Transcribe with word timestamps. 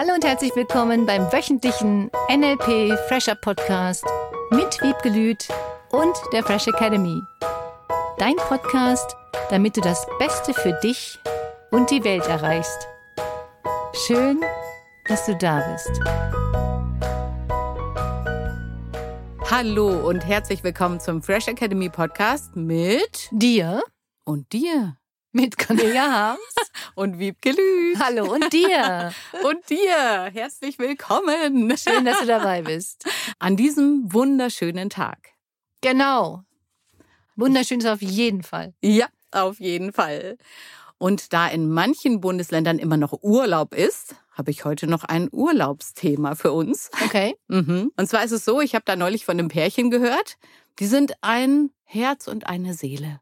Hallo 0.00 0.14
und 0.14 0.24
herzlich 0.24 0.54
willkommen 0.54 1.06
beim 1.06 1.22
wöchentlichen 1.32 2.08
NLP 2.30 2.96
Fresher 3.08 3.34
Podcast 3.34 4.04
mit 4.52 4.80
Wiebgelüt 4.80 5.48
und 5.90 6.14
der 6.32 6.44
Fresh 6.44 6.68
Academy. 6.68 7.20
Dein 8.16 8.36
Podcast, 8.36 9.16
damit 9.50 9.76
du 9.76 9.80
das 9.80 10.06
Beste 10.20 10.54
für 10.54 10.72
dich 10.84 11.18
und 11.72 11.90
die 11.90 12.04
Welt 12.04 12.24
erreichst. 12.28 12.86
Schön, 14.06 14.40
dass 15.08 15.26
du 15.26 15.34
da 15.34 15.68
bist. 15.72 15.90
Hallo 19.50 20.08
und 20.08 20.24
herzlich 20.24 20.62
willkommen 20.62 21.00
zum 21.00 21.22
Fresh 21.22 21.48
Academy 21.48 21.88
Podcast 21.88 22.54
mit 22.54 23.30
dir 23.32 23.82
und 24.24 24.52
dir. 24.52 24.96
Mit 25.32 25.58
Cornelia 25.58 26.08
Harms 26.08 26.57
und 26.98 27.20
Wiebke 27.20 27.50
Lüth. 27.50 27.98
Hallo 28.00 28.32
und 28.32 28.52
dir. 28.52 29.12
und 29.44 29.70
dir. 29.70 30.30
Herzlich 30.32 30.80
willkommen. 30.80 31.72
Schön, 31.78 32.04
dass 32.04 32.18
du 32.18 32.26
dabei 32.26 32.62
bist. 32.62 33.04
An 33.38 33.56
diesem 33.56 34.12
wunderschönen 34.12 34.90
Tag. 34.90 35.30
Genau. 35.80 36.42
Wunderschön 37.36 37.78
ist 37.78 37.86
auf 37.86 38.02
jeden 38.02 38.42
Fall. 38.42 38.74
Ja, 38.82 39.06
auf 39.30 39.60
jeden 39.60 39.92
Fall. 39.92 40.38
Und 40.98 41.32
da 41.32 41.46
in 41.46 41.70
manchen 41.70 42.20
Bundesländern 42.20 42.80
immer 42.80 42.96
noch 42.96 43.22
Urlaub 43.22 43.74
ist, 43.74 44.16
habe 44.32 44.50
ich 44.50 44.64
heute 44.64 44.88
noch 44.88 45.04
ein 45.04 45.28
Urlaubsthema 45.30 46.34
für 46.34 46.50
uns. 46.50 46.90
Okay. 47.04 47.36
Mhm. 47.48 47.92
Und 47.96 48.08
zwar 48.08 48.24
ist 48.24 48.32
es 48.32 48.44
so, 48.44 48.60
ich 48.60 48.74
habe 48.74 48.84
da 48.84 48.96
neulich 48.96 49.24
von 49.24 49.38
einem 49.38 49.48
Pärchen 49.48 49.90
gehört, 49.90 50.36
die 50.80 50.86
sind 50.86 51.12
ein 51.22 51.70
Herz 51.84 52.26
und 52.26 52.46
eine 52.48 52.74
Seele 52.74 53.20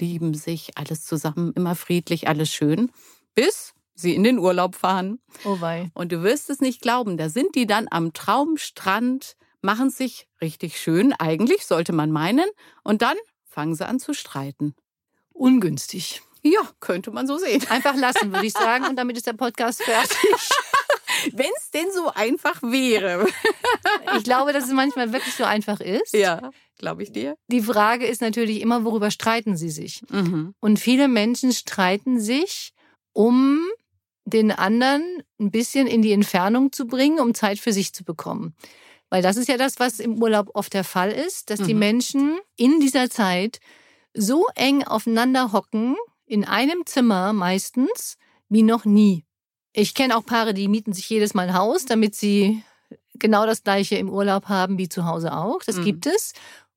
lieben 0.00 0.34
sich, 0.34 0.76
alles 0.76 1.04
zusammen, 1.04 1.52
immer 1.54 1.74
friedlich, 1.74 2.28
alles 2.28 2.50
schön, 2.50 2.90
bis 3.36 3.72
sie 3.94 4.14
in 4.14 4.24
den 4.24 4.40
Urlaub 4.40 4.74
fahren. 4.74 5.20
Oh 5.44 5.60
wei. 5.60 5.90
Und 5.94 6.10
du 6.10 6.24
wirst 6.24 6.50
es 6.50 6.60
nicht 6.60 6.82
glauben, 6.82 7.16
da 7.16 7.28
sind 7.28 7.54
die 7.54 7.66
dann 7.66 7.86
am 7.90 8.12
Traumstrand, 8.12 9.36
machen 9.62 9.90
sich 9.90 10.26
richtig 10.40 10.80
schön, 10.80 11.12
eigentlich 11.12 11.64
sollte 11.64 11.92
man 11.92 12.10
meinen, 12.10 12.46
und 12.82 13.02
dann 13.02 13.16
fangen 13.44 13.74
sie 13.74 13.86
an 13.86 14.00
zu 14.00 14.12
streiten. 14.12 14.74
Ungünstig. 15.32 16.22
Ja, 16.42 16.60
könnte 16.80 17.10
man 17.10 17.26
so 17.26 17.38
sehen. 17.38 17.64
Einfach 17.70 17.96
lassen, 17.96 18.32
würde 18.32 18.46
ich 18.46 18.52
sagen, 18.52 18.86
und 18.86 18.96
damit 18.96 19.16
ist 19.16 19.26
der 19.26 19.32
Podcast 19.32 19.82
fertig. 19.82 20.18
Wenn 21.32 21.50
es 21.56 21.70
denn 21.70 21.86
so 21.92 22.10
einfach 22.10 22.62
wäre. 22.62 23.26
Ich 24.16 24.24
glaube, 24.24 24.52
dass 24.52 24.64
es 24.64 24.72
manchmal 24.72 25.12
wirklich 25.12 25.34
so 25.34 25.44
einfach 25.44 25.80
ist. 25.80 26.12
Ja, 26.12 26.50
glaube 26.78 27.02
ich 27.02 27.10
dir. 27.10 27.36
Die 27.48 27.62
Frage 27.62 28.06
ist 28.06 28.20
natürlich 28.20 28.60
immer, 28.60 28.84
worüber 28.84 29.10
streiten 29.10 29.56
sie 29.56 29.70
sich? 29.70 30.02
Mhm. 30.10 30.54
Und 30.60 30.78
viele 30.78 31.08
Menschen 31.08 31.52
streiten 31.52 32.20
sich, 32.20 32.74
um 33.16 33.60
den 34.26 34.52
anderen 34.52 35.22
ein 35.40 35.50
bisschen 35.50 35.86
in 35.86 36.02
die 36.02 36.12
Entfernung 36.12 36.70
zu 36.70 36.86
bringen, 36.86 37.18
um 37.18 37.32
Zeit 37.32 37.58
für 37.58 37.72
sich 37.72 37.94
zu 37.94 38.04
bekommen. 38.04 38.54
Weil 39.08 39.22
das 39.22 39.36
ist 39.38 39.48
ja 39.48 39.56
das, 39.56 39.78
was 39.78 40.00
im 40.00 40.20
Urlaub 40.22 40.50
oft 40.52 40.74
der 40.74 40.84
Fall 40.84 41.12
ist, 41.12 41.48
dass 41.48 41.62
die 41.62 41.72
Mhm. 41.72 41.78
Menschen 41.80 42.38
in 42.56 42.78
dieser 42.80 43.08
Zeit 43.08 43.60
so 44.12 44.46
eng 44.54 44.82
aufeinander 44.84 45.52
hocken, 45.52 45.96
in 46.26 46.44
einem 46.44 46.84
Zimmer 46.84 47.32
meistens, 47.32 48.16
wie 48.50 48.62
noch 48.62 48.84
nie. 48.84 49.24
Ich 49.72 49.94
kenne 49.94 50.16
auch 50.16 50.26
Paare, 50.26 50.52
die 50.52 50.68
mieten 50.68 50.92
sich 50.92 51.08
jedes 51.08 51.32
Mal 51.32 51.48
ein 51.48 51.54
Haus, 51.54 51.86
damit 51.86 52.14
sie 52.14 52.62
genau 53.14 53.46
das 53.46 53.62
gleiche 53.62 53.96
im 53.96 54.10
Urlaub 54.10 54.46
haben 54.48 54.76
wie 54.76 54.88
zu 54.90 55.06
Hause 55.06 55.34
auch. 55.34 55.62
Das 55.64 55.76
Mhm. 55.76 55.84
gibt 55.84 56.06
es. 56.06 56.32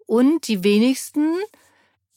Und 0.05 0.47
die 0.47 0.63
wenigsten 0.63 1.33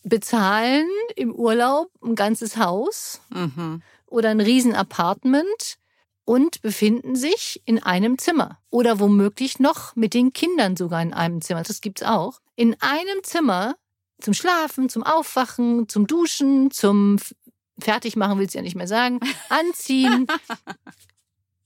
bezahlen 0.04 0.88
im 1.16 1.32
Urlaub 1.34 1.88
ein 2.04 2.14
ganzes 2.14 2.56
Haus 2.56 3.20
Mhm. 3.30 3.82
Oder 4.12 4.30
ein 4.30 4.40
riesen 4.40 4.74
Apartment 4.74 5.76
und 6.24 6.62
befinden 6.62 7.16
sich 7.16 7.60
in 7.64 7.82
einem 7.82 8.16
Zimmer 8.18 8.58
oder 8.70 9.00
womöglich 9.00 9.58
noch 9.58 9.96
mit 9.96 10.14
den 10.14 10.32
Kindern 10.32 10.76
sogar 10.76 11.02
in 11.02 11.12
einem 11.12 11.40
Zimmer. 11.42 11.62
Das 11.62 11.80
gibt's 11.80 12.02
auch. 12.02 12.40
In 12.54 12.76
einem 12.80 13.22
Zimmer 13.24 13.74
zum 14.20 14.34
Schlafen, 14.34 14.88
zum 14.88 15.02
Aufwachen, 15.02 15.88
zum 15.88 16.06
Duschen, 16.06 16.70
zum 16.70 17.16
F- 17.16 17.34
Fertigmachen 17.80 18.38
willst 18.38 18.54
du 18.54 18.58
ja 18.58 18.62
nicht 18.62 18.76
mehr 18.76 18.86
sagen, 18.86 19.18
anziehen. 19.48 20.26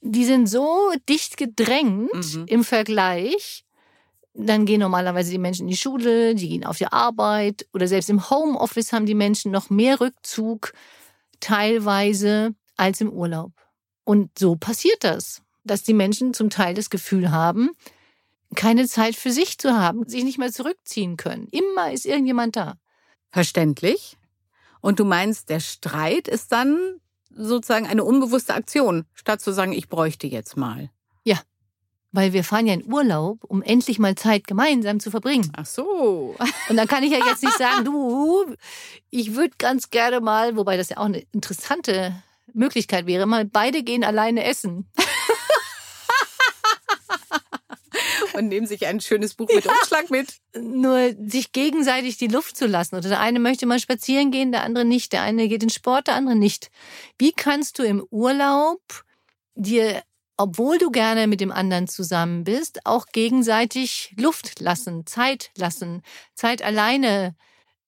Die 0.00 0.24
sind 0.24 0.46
so 0.46 0.92
dicht 1.08 1.36
gedrängt 1.36 2.12
Mhm. 2.14 2.44
im 2.46 2.64
Vergleich. 2.64 3.64
Dann 4.34 4.66
gehen 4.66 4.80
normalerweise 4.80 5.30
die 5.30 5.38
Menschen 5.38 5.62
in 5.62 5.68
die 5.70 5.76
Schule, 5.76 6.34
die 6.34 6.48
gehen 6.48 6.64
auf 6.64 6.78
die 6.78 6.86
Arbeit 6.86 7.66
oder 7.72 7.88
selbst 7.88 8.10
im 8.10 8.28
Homeoffice 8.30 8.92
haben 8.92 9.06
die 9.06 9.14
Menschen 9.14 9.50
noch 9.50 9.70
mehr 9.70 10.00
Rückzug 10.00 10.72
teilweise 11.40 12.54
als 12.76 13.00
im 13.00 13.10
Urlaub. 13.10 13.52
Und 14.04 14.38
so 14.38 14.56
passiert 14.56 15.02
das, 15.02 15.42
dass 15.64 15.82
die 15.82 15.94
Menschen 15.94 16.34
zum 16.34 16.50
Teil 16.50 16.74
das 16.74 16.90
Gefühl 16.90 17.30
haben, 17.30 17.70
keine 18.54 18.86
Zeit 18.86 19.16
für 19.16 19.32
sich 19.32 19.58
zu 19.58 19.76
haben, 19.76 20.08
sich 20.08 20.24
nicht 20.24 20.38
mehr 20.38 20.52
zurückziehen 20.52 21.16
können. 21.16 21.48
Immer 21.50 21.92
ist 21.92 22.06
irgendjemand 22.06 22.56
da. 22.56 22.78
Verständlich. 23.30 24.16
Und 24.80 25.00
du 25.00 25.04
meinst, 25.04 25.48
der 25.48 25.60
Streit 25.60 26.28
ist 26.28 26.52
dann 26.52 27.00
sozusagen 27.30 27.86
eine 27.86 28.04
unbewusste 28.04 28.54
Aktion, 28.54 29.04
statt 29.14 29.40
zu 29.40 29.52
sagen, 29.52 29.72
ich 29.72 29.88
bräuchte 29.88 30.26
jetzt 30.26 30.56
mal. 30.56 30.90
Weil 32.12 32.32
wir 32.32 32.44
fahren 32.44 32.66
ja 32.66 32.74
in 32.74 32.90
Urlaub, 32.90 33.44
um 33.44 33.62
endlich 33.62 33.98
mal 33.98 34.14
Zeit 34.14 34.46
gemeinsam 34.46 35.00
zu 35.00 35.10
verbringen. 35.10 35.52
Ach 35.56 35.66
so. 35.66 36.34
Und 36.68 36.76
dann 36.76 36.88
kann 36.88 37.02
ich 37.02 37.12
ja 37.12 37.24
jetzt 37.24 37.42
nicht 37.42 37.58
sagen, 37.58 37.84
du, 37.84 38.54
ich 39.10 39.34
würde 39.34 39.54
ganz 39.58 39.90
gerne 39.90 40.20
mal, 40.20 40.56
wobei 40.56 40.76
das 40.76 40.88
ja 40.88 40.98
auch 40.98 41.04
eine 41.04 41.24
interessante 41.32 42.14
Möglichkeit 42.54 43.06
wäre, 43.06 43.26
mal 43.26 43.44
beide 43.44 43.82
gehen 43.82 44.04
alleine 44.04 44.44
essen. 44.44 44.88
Und 48.34 48.48
nehmen 48.48 48.66
sich 48.66 48.86
ein 48.86 49.00
schönes 49.00 49.34
Buch 49.34 49.48
mit 49.48 49.66
Umschlag 49.66 50.10
mit. 50.10 50.34
Nur 50.58 51.14
sich 51.26 51.52
gegenseitig 51.52 52.18
die 52.18 52.26
Luft 52.28 52.56
zu 52.56 52.66
lassen. 52.66 52.96
Oder 52.96 53.08
der 53.08 53.20
eine 53.20 53.38
möchte 53.40 53.66
mal 53.66 53.78
spazieren 53.80 54.30
gehen, 54.30 54.52
der 54.52 54.62
andere 54.62 54.84
nicht. 54.84 55.12
Der 55.12 55.22
eine 55.22 55.48
geht 55.48 55.62
in 55.62 55.70
Sport, 55.70 56.08
der 56.08 56.16
andere 56.16 56.36
nicht. 56.36 56.70
Wie 57.18 57.32
kannst 57.32 57.78
du 57.78 57.82
im 57.82 58.06
Urlaub 58.10 58.80
dir, 59.54 60.02
obwohl 60.36 60.78
du 60.78 60.90
gerne 60.90 61.26
mit 61.26 61.40
dem 61.40 61.52
anderen 61.52 61.88
zusammen 61.88 62.44
bist, 62.44 62.84
auch 62.84 63.06
gegenseitig 63.06 64.14
Luft 64.18 64.60
lassen, 64.60 65.06
Zeit 65.06 65.50
lassen, 65.56 66.02
Zeit 66.34 66.62
alleine 66.62 67.34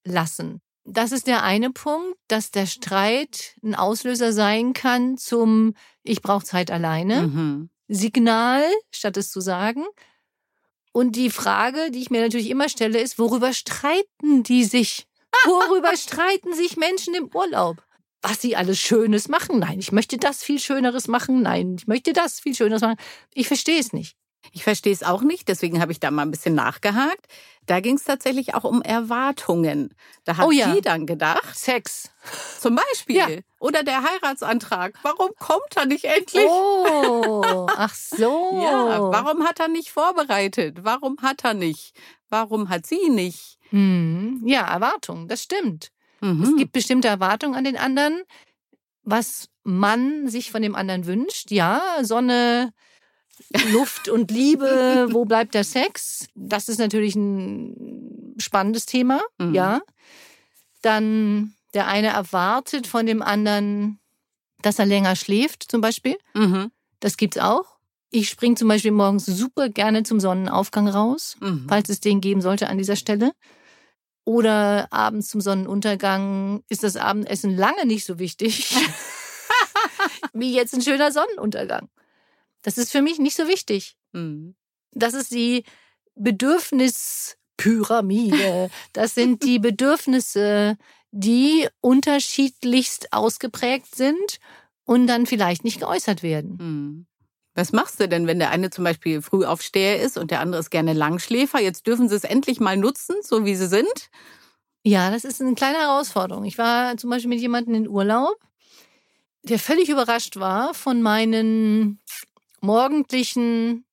lassen? 0.03 0.61
Das 0.85 1.11
ist 1.11 1.27
der 1.27 1.43
eine 1.43 1.69
Punkt, 1.69 2.17
dass 2.27 2.49
der 2.49 2.65
Streit 2.65 3.55
ein 3.63 3.75
Auslöser 3.75 4.33
sein 4.33 4.73
kann 4.73 5.17
zum 5.17 5.75
Ich 6.03 6.21
brauche 6.21 6.45
Zeit 6.45 6.71
alleine. 6.71 7.27
Mhm. 7.27 7.69
Signal, 7.87 8.63
statt 8.91 9.17
es 9.17 9.29
zu 9.29 9.41
sagen. 9.41 9.85
Und 10.91 11.15
die 11.15 11.29
Frage, 11.29 11.91
die 11.91 12.01
ich 12.01 12.09
mir 12.09 12.21
natürlich 12.21 12.49
immer 12.49 12.69
stelle, 12.69 12.99
ist, 12.99 13.19
worüber 13.19 13.53
streiten 13.53 14.43
die 14.43 14.63
sich? 14.63 15.07
Worüber 15.45 15.95
streiten 15.95 16.53
sich 16.55 16.75
Menschen 16.75 17.13
im 17.13 17.29
Urlaub? 17.33 17.83
Was 18.21 18.41
sie 18.41 18.55
alles 18.55 18.79
Schönes 18.79 19.27
machen? 19.29 19.59
Nein, 19.59 19.79
ich 19.79 19.91
möchte 19.91 20.17
das 20.17 20.43
viel 20.43 20.59
Schöneres 20.59 21.07
machen. 21.07 21.41
Nein, 21.41 21.75
ich 21.79 21.87
möchte 21.87 22.11
das 22.13 22.39
viel 22.39 22.53
Schöneres 22.55 22.81
machen. 22.81 22.97
Ich 23.33 23.47
verstehe 23.47 23.79
es 23.79 23.93
nicht. 23.93 24.15
Ich 24.53 24.63
verstehe 24.63 24.93
es 24.93 25.03
auch 25.03 25.21
nicht, 25.21 25.49
deswegen 25.49 25.81
habe 25.81 25.91
ich 25.91 25.99
da 25.99 26.11
mal 26.11 26.21
ein 26.23 26.31
bisschen 26.31 26.55
nachgehakt. 26.55 27.27
Da 27.65 27.81
ging 27.81 27.95
es 27.97 28.05
tatsächlich 28.05 28.55
auch 28.55 28.63
um 28.63 28.81
Erwartungen. 28.81 29.93
Da 30.23 30.37
hat 30.37 30.47
Oh 30.47 30.51
ja. 30.51 30.73
sie 30.73 30.81
dann 30.81 31.05
gedacht, 31.05 31.57
Sex. 31.57 32.09
zum 32.59 32.75
Beispiel, 32.75 33.17
Ja. 33.17 33.27
oder 33.59 33.83
der 33.83 34.01
Heiratsantrag, 34.01 34.93
warum 35.03 35.29
kommt 35.39 35.75
er 35.75 35.85
nicht 35.85 36.05
endlich? 36.05 36.45
Oh, 36.47 37.67
ach 37.77 37.93
so. 37.93 38.61
Ja, 38.63 39.01
warum 39.11 39.43
hat 39.45 39.59
er 39.59 39.67
nicht 39.67 39.91
vorbereitet? 39.91 40.79
Warum 40.83 41.17
hat 41.21 41.43
er 41.43 41.53
nicht? 41.53 41.93
Warum 42.29 42.69
hat 42.69 42.87
sie 42.87 43.09
nicht? 43.09 43.57
Hm, 43.71 44.41
ja, 44.45 44.61
Erwartungen, 44.67 45.27
das 45.27 45.43
stimmt. 45.43 45.91
Mhm. 46.21 46.43
Es 46.43 46.55
gibt 46.57 46.71
bestimmte 46.73 47.07
Erwartungen 47.07 47.55
an 47.55 47.63
den 47.63 47.77
anderen, 47.77 48.21
was 49.03 49.49
man 49.63 50.27
sich 50.27 50.51
von 50.51 50.61
dem 50.61 50.75
anderen 50.75 51.05
wünscht. 51.05 51.51
Ja, 51.51 51.81
Sonne, 52.01 52.71
Luft 53.71 54.09
und 54.09 54.31
Liebe, 54.31 55.07
wo 55.11 55.25
bleibt 55.25 55.53
der 55.53 55.63
Sex? 55.63 56.27
Das 56.35 56.69
ist 56.69 56.79
natürlich 56.79 57.15
ein 57.15 58.35
spannendes 58.37 58.85
Thema, 58.85 59.21
Mhm. 59.37 59.53
ja. 59.55 59.81
Dann 60.81 61.53
der 61.73 61.87
eine 61.87 62.07
erwartet 62.07 62.87
von 62.87 63.05
dem 63.05 63.21
anderen, 63.21 63.99
dass 64.61 64.79
er 64.79 64.85
länger 64.85 65.15
schläft, 65.15 65.63
zum 65.69 65.81
Beispiel. 65.81 66.17
Mhm. 66.33 66.71
Das 66.99 67.17
gibt's 67.17 67.37
auch. 67.37 67.77
Ich 68.11 68.29
springe 68.29 68.55
zum 68.55 68.67
Beispiel 68.67 68.91
morgens 68.91 69.25
super 69.25 69.69
gerne 69.69 70.03
zum 70.03 70.19
Sonnenaufgang 70.19 70.87
raus 70.87 71.37
Mhm. 71.41 71.65
falls 71.69 71.89
es 71.89 71.99
den 71.99 72.21
geben 72.21 72.41
sollte 72.41 72.67
an 72.69 72.77
dieser 72.77 72.95
Stelle. 72.95 73.33
Oder 74.29 74.93
abends 74.93 75.29
zum 75.29 75.41
Sonnenuntergang 75.41 76.63
ist 76.69 76.83
das 76.83 76.97
Abendessen 76.97 77.57
lange 77.57 77.87
nicht 77.87 78.05
so 78.05 78.19
wichtig 78.19 78.75
wie 80.33 80.53
jetzt 80.53 80.75
ein 80.75 80.83
schöner 80.83 81.11
Sonnenuntergang. 81.11 81.89
Das 82.61 82.77
ist 82.77 82.91
für 82.91 83.01
mich 83.01 83.17
nicht 83.17 83.35
so 83.35 83.47
wichtig. 83.47 83.97
Mhm. 84.11 84.53
Das 84.91 85.15
ist 85.15 85.31
die 85.31 85.63
Bedürfnispyramide. 86.13 88.69
Das 88.93 89.15
sind 89.15 89.41
die 89.41 89.57
Bedürfnisse, 89.57 90.77
die 91.09 91.67
unterschiedlichst 91.81 93.11
ausgeprägt 93.11 93.95
sind 93.95 94.37
und 94.83 95.07
dann 95.07 95.25
vielleicht 95.25 95.63
nicht 95.63 95.79
geäußert 95.79 96.21
werden. 96.21 96.57
Mhm. 96.59 97.07
Was 97.59 97.73
machst 97.73 97.99
du 97.99 98.07
denn, 98.07 98.25
wenn 98.25 98.39
der 98.39 98.51
eine 98.51 98.69
zum 98.69 98.85
Beispiel 98.85 99.21
Frühaufsteher 99.21 100.01
ist 100.01 100.17
und 100.17 100.31
der 100.31 100.39
andere 100.39 100.61
ist 100.61 100.69
gerne 100.69 100.93
Langschläfer? 100.93 101.59
Jetzt 101.59 101.87
dürfen 101.87 102.07
sie 102.07 102.15
es 102.15 102.23
endlich 102.23 102.61
mal 102.61 102.77
nutzen, 102.77 103.17
so 103.21 103.43
wie 103.43 103.53
sie 103.53 103.67
sind. 103.67 104.09
Ja, 104.81 105.11
das 105.11 105.25
ist 105.25 105.41
eine 105.41 105.55
kleine 105.55 105.79
Herausforderung. 105.79 106.45
Ich 106.45 106.57
war 106.57 106.95
zum 106.95 107.09
Beispiel 107.09 107.27
mit 107.27 107.41
jemandem 107.41 107.75
in 107.75 107.89
Urlaub, 107.89 108.37
der 109.43 109.59
völlig 109.59 109.89
überrascht 109.89 110.37
war 110.37 110.73
von 110.73 111.01
meinen 111.01 111.99
morgendlichen 112.61 113.83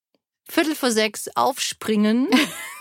Viertel 0.49 0.77
vor 0.77 0.93
sechs 0.93 1.29
Aufspringen. 1.35 2.29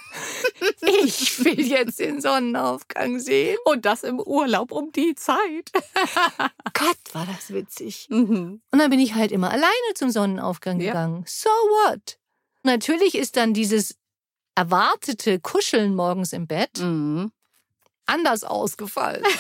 ich 1.06 1.44
will 1.44 1.59
jetzt 1.59 2.00
den 2.00 2.21
Sonnenaufgang 2.21 3.19
sehen. 3.19 3.57
Und 3.65 3.85
das 3.85 4.03
im 4.03 4.19
Urlaub 4.19 4.71
um 4.71 4.91
die 4.91 5.15
Zeit. 5.15 5.71
Gott, 6.73 6.97
war 7.13 7.25
das 7.25 7.51
witzig. 7.53 8.07
Mhm. 8.09 8.62
Und 8.71 8.79
dann 8.79 8.89
bin 8.89 9.00
ich 9.00 9.13
halt 9.15 9.31
immer 9.31 9.50
alleine 9.51 9.94
zum 9.95 10.09
Sonnenaufgang 10.12 10.79
Ja. 10.79 10.88
gegangen. 10.91 11.23
So 11.27 11.50
what? 11.50 12.17
Natürlich 12.63 13.15
ist 13.15 13.38
dann 13.38 13.53
dieses 13.53 13.95
erwartete 14.56 15.39
Kuscheln 15.39 15.95
morgens 15.95 16.33
im 16.33 16.47
Bett 16.47 16.79
Mhm. 16.79 17.31
anders 18.06 18.44
ausgefallen. 18.44 19.23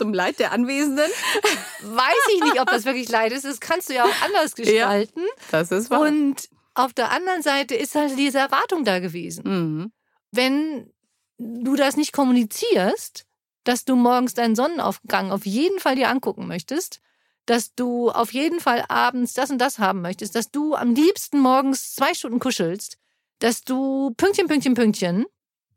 Zum 0.00 0.14
Leid 0.14 0.38
der 0.38 0.52
Anwesenden. 0.52 1.10
Weiß 1.82 2.14
ich 2.34 2.42
nicht, 2.42 2.58
ob 2.58 2.70
das 2.70 2.86
wirklich 2.86 3.10
leid 3.10 3.32
ist. 3.32 3.44
Das 3.44 3.60
kannst 3.60 3.90
du 3.90 3.94
ja 3.94 4.04
auch 4.04 4.22
anders 4.24 4.54
gestalten. 4.54 5.20
Das 5.50 5.70
ist 5.70 5.90
wahr. 5.90 6.00
Und 6.00 6.48
auf 6.72 6.94
der 6.94 7.10
anderen 7.10 7.42
Seite 7.42 7.74
ist 7.74 7.94
halt 7.94 8.18
diese 8.18 8.38
Erwartung 8.38 8.86
da 8.86 8.98
gewesen. 8.98 9.42
Mhm. 9.44 9.92
Wenn 10.32 10.90
du 11.36 11.76
das 11.76 11.98
nicht 11.98 12.14
kommunizierst, 12.14 13.26
dass 13.64 13.84
du 13.84 13.94
morgens 13.94 14.32
deinen 14.32 14.56
Sonnenaufgang 14.56 15.32
auf 15.32 15.44
jeden 15.44 15.78
Fall 15.80 15.96
dir 15.96 16.08
angucken 16.08 16.48
möchtest, 16.48 17.02
dass 17.44 17.74
du 17.74 18.10
auf 18.10 18.32
jeden 18.32 18.58
Fall 18.58 18.86
abends 18.88 19.34
das 19.34 19.50
und 19.50 19.58
das 19.58 19.78
haben 19.78 20.00
möchtest, 20.00 20.34
dass 20.34 20.50
du 20.50 20.76
am 20.76 20.94
liebsten 20.94 21.40
morgens 21.40 21.94
zwei 21.94 22.14
Stunden 22.14 22.38
kuschelst, 22.38 22.96
dass 23.38 23.64
du 23.64 24.14
Pünktchen, 24.16 24.48
Pünktchen, 24.48 24.72
Pünktchen, 24.72 25.26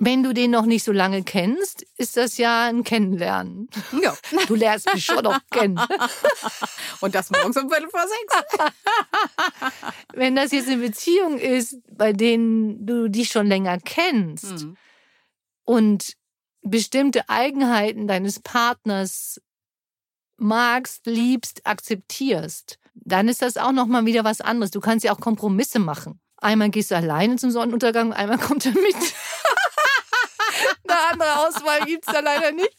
wenn 0.06 0.24
du 0.24 0.34
den 0.34 0.52
noch 0.52 0.66
nicht 0.66 0.84
so 0.84 0.92
lange 0.92 1.24
kennst, 1.24 1.86
ist 1.98 2.18
das 2.18 2.38
ja 2.38 2.66
ein 2.66 2.84
Kennenlernen. 2.84 3.70
Ja. 4.02 4.16
Du 4.48 4.56
lernst 4.56 4.92
mich 4.94 5.06
schon 5.06 5.24
noch 5.24 5.40
kennen. 5.52 5.80
Und 7.02 7.16
das 7.16 7.30
morgens 7.32 7.58
um 7.58 7.70
Viertel 7.70 7.90
vor 7.90 8.02
sechs. 8.02 8.64
Wenn 10.14 10.36
das 10.36 10.52
jetzt 10.52 10.68
eine 10.70 10.78
Beziehung 10.82 11.38
ist, 11.40 11.78
bei 11.90 12.14
denen 12.14 12.86
du 12.86 13.10
dich 13.10 13.30
schon 13.30 13.48
länger 13.48 13.78
kennst 13.80 14.44
Mhm. 14.64 14.78
und 15.64 16.14
bestimmte 16.62 17.28
Eigenheiten 17.30 18.08
deines 18.08 18.40
Partners 18.40 19.42
magst, 20.38 21.06
liebst, 21.06 21.66
akzeptierst, 21.66 22.80
dann 22.96 23.28
ist 23.28 23.42
das 23.42 23.58
auch 23.58 23.72
noch 23.72 23.88
mal 23.88 24.06
wieder 24.06 24.24
was 24.24 24.42
anderes. 24.42 24.72
Du 24.72 24.80
kannst 24.80 25.04
ja 25.06 25.14
auch 25.14 25.20
Kompromisse 25.20 25.80
machen. 25.80 26.20
Einmal 26.38 26.70
gehst 26.70 26.92
du 26.92 26.96
alleine 26.96 27.38
zum 27.38 27.52
Sonnenuntergang, 27.52 28.14
einmal 28.14 28.38
kommt 28.38 28.66
er 28.66 28.74
mit. 28.74 28.96
Andere 31.14 31.48
Auswahl 31.48 31.86
gibt's 31.86 32.12
da 32.12 32.20
leider 32.20 32.52
nicht. 32.52 32.76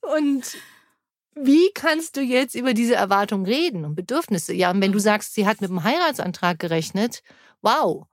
Und 0.00 0.56
wie 1.34 1.70
kannst 1.74 2.16
du 2.16 2.20
jetzt 2.20 2.54
über 2.54 2.74
diese 2.74 2.94
Erwartungen 2.94 3.44
reden 3.44 3.84
und 3.84 3.96
Bedürfnisse? 3.96 4.54
Ja, 4.54 4.70
und 4.70 4.80
wenn 4.80 4.92
du 4.92 5.00
sagst, 5.00 5.34
sie 5.34 5.46
hat 5.46 5.60
mit 5.60 5.70
dem 5.70 5.82
Heiratsantrag 5.82 6.58
gerechnet, 6.58 7.22
wow, 7.60 8.06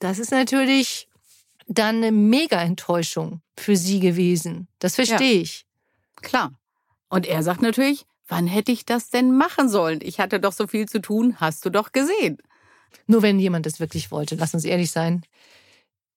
das 0.00 0.18
ist 0.18 0.32
natürlich 0.32 1.08
dann 1.66 1.96
eine 1.96 2.12
Mega-Enttäuschung 2.12 3.40
für 3.56 3.76
sie 3.76 4.00
gewesen. 4.00 4.68
Das 4.78 4.96
verstehe 4.96 5.40
ich. 5.40 5.66
Klar. 6.16 6.52
Und 7.08 7.26
er 7.26 7.42
sagt 7.42 7.62
natürlich, 7.62 8.04
wann 8.26 8.46
hätte 8.46 8.72
ich 8.72 8.84
das 8.84 9.08
denn 9.10 9.36
machen 9.36 9.68
sollen? 9.68 10.00
Ich 10.02 10.20
hatte 10.20 10.40
doch 10.40 10.52
so 10.52 10.66
viel 10.66 10.86
zu 10.88 11.00
tun, 11.00 11.40
hast 11.40 11.64
du 11.64 11.70
doch 11.70 11.92
gesehen. 11.92 12.38
Nur 13.06 13.22
wenn 13.22 13.38
jemand 13.38 13.66
das 13.66 13.80
wirklich 13.80 14.10
wollte, 14.10 14.34
lass 14.34 14.54
uns 14.54 14.64
ehrlich 14.64 14.90
sein, 14.90 15.22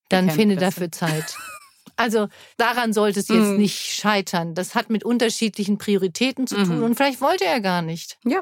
dann 0.10 0.30
finde 0.30 0.56
dafür 0.58 0.92
Zeit. 0.92 1.36
Also 1.96 2.28
daran 2.58 2.94
sollte 2.94 3.20
es 3.20 3.28
jetzt 3.28 3.38
Mhm. 3.52 3.58
nicht 3.58 3.78
scheitern. 3.78 4.56
Das 4.56 4.76
hat 4.76 4.90
mit 4.90 5.04
unterschiedlichen 5.04 5.78
Prioritäten 5.78 6.48
zu 6.48 6.56
tun 6.56 6.78
Mhm. 6.78 6.84
und 6.84 6.96
vielleicht 6.96 7.22
wollte 7.22 7.46
er 7.46 7.60
gar 7.62 7.82
nicht. 7.82 8.18
Ja. 8.26 8.42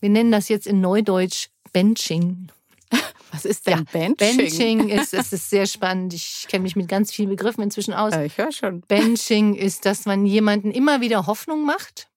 Wir 0.00 0.08
nennen 0.10 0.32
das 0.32 0.48
jetzt 0.48 0.66
in 0.66 0.80
Neudeutsch 0.80 1.48
Benching. 1.72 2.48
Was 3.32 3.44
ist 3.44 3.66
denn 3.66 3.84
Benching? 3.84 4.16
Benching 4.16 4.88
ist, 4.88 5.12
es 5.14 5.32
ist 5.32 5.50
sehr 5.50 5.66
spannend. 5.66 6.14
Ich 6.14 6.46
kenne 6.48 6.62
mich 6.62 6.76
mit 6.76 6.88
ganz 6.88 7.12
vielen 7.12 7.28
Begriffen 7.28 7.62
inzwischen 7.62 7.94
aus. 7.94 8.14
Ich 8.16 8.38
höre 8.38 8.52
schon. 8.52 8.80
Benching 8.82 9.54
ist, 9.54 9.84
dass 9.86 10.04
man 10.06 10.24
jemanden 10.26 10.70
immer 10.70 11.00
wieder 11.00 11.26
Hoffnung 11.26 11.64
macht 11.64 12.08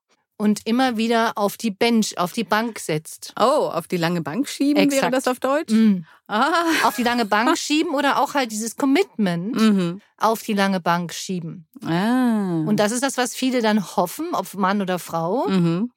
und 0.43 0.61
immer 0.65 0.97
wieder 0.97 1.33
auf 1.37 1.57
die 1.57 1.71
Bench, 1.71 2.17
auf 2.17 2.31
die 2.33 2.43
Bank 2.43 2.79
setzt. 2.79 3.33
Oh, 3.39 3.69
auf 3.77 3.87
die 3.87 3.97
lange 3.97 4.21
Bank 4.21 4.47
schieben 4.47 4.75
wäre 4.91 4.95
Exakt. 4.95 5.13
das 5.15 5.27
auf 5.27 5.39
Deutsch? 5.39 5.71
Mm. 5.73 6.03
Ah. 6.27 6.51
Auf 6.83 6.95
die 6.95 7.03
lange 7.03 7.25
Bank 7.25 7.57
schieben 7.57 7.93
oder 7.93 8.19
auch 8.21 8.33
halt 8.33 8.51
dieses 8.51 8.75
Commitment 8.75 9.55
Mhm. 9.55 10.01
auf 10.17 10.41
die 10.43 10.53
lange 10.53 10.79
Bank 10.79 11.13
schieben. 11.13 11.65
Ah. 11.85 12.63
Und 12.67 12.77
das 12.79 12.91
ist 12.91 13.03
das, 13.03 13.17
was 13.17 13.35
viele 13.35 13.61
dann 13.61 13.79
hoffen, 13.95 14.27
ob 14.33 14.53
Mann 14.53 14.81
oder 14.81 14.99
Frau. 14.99 15.47
mhm. 15.47 15.91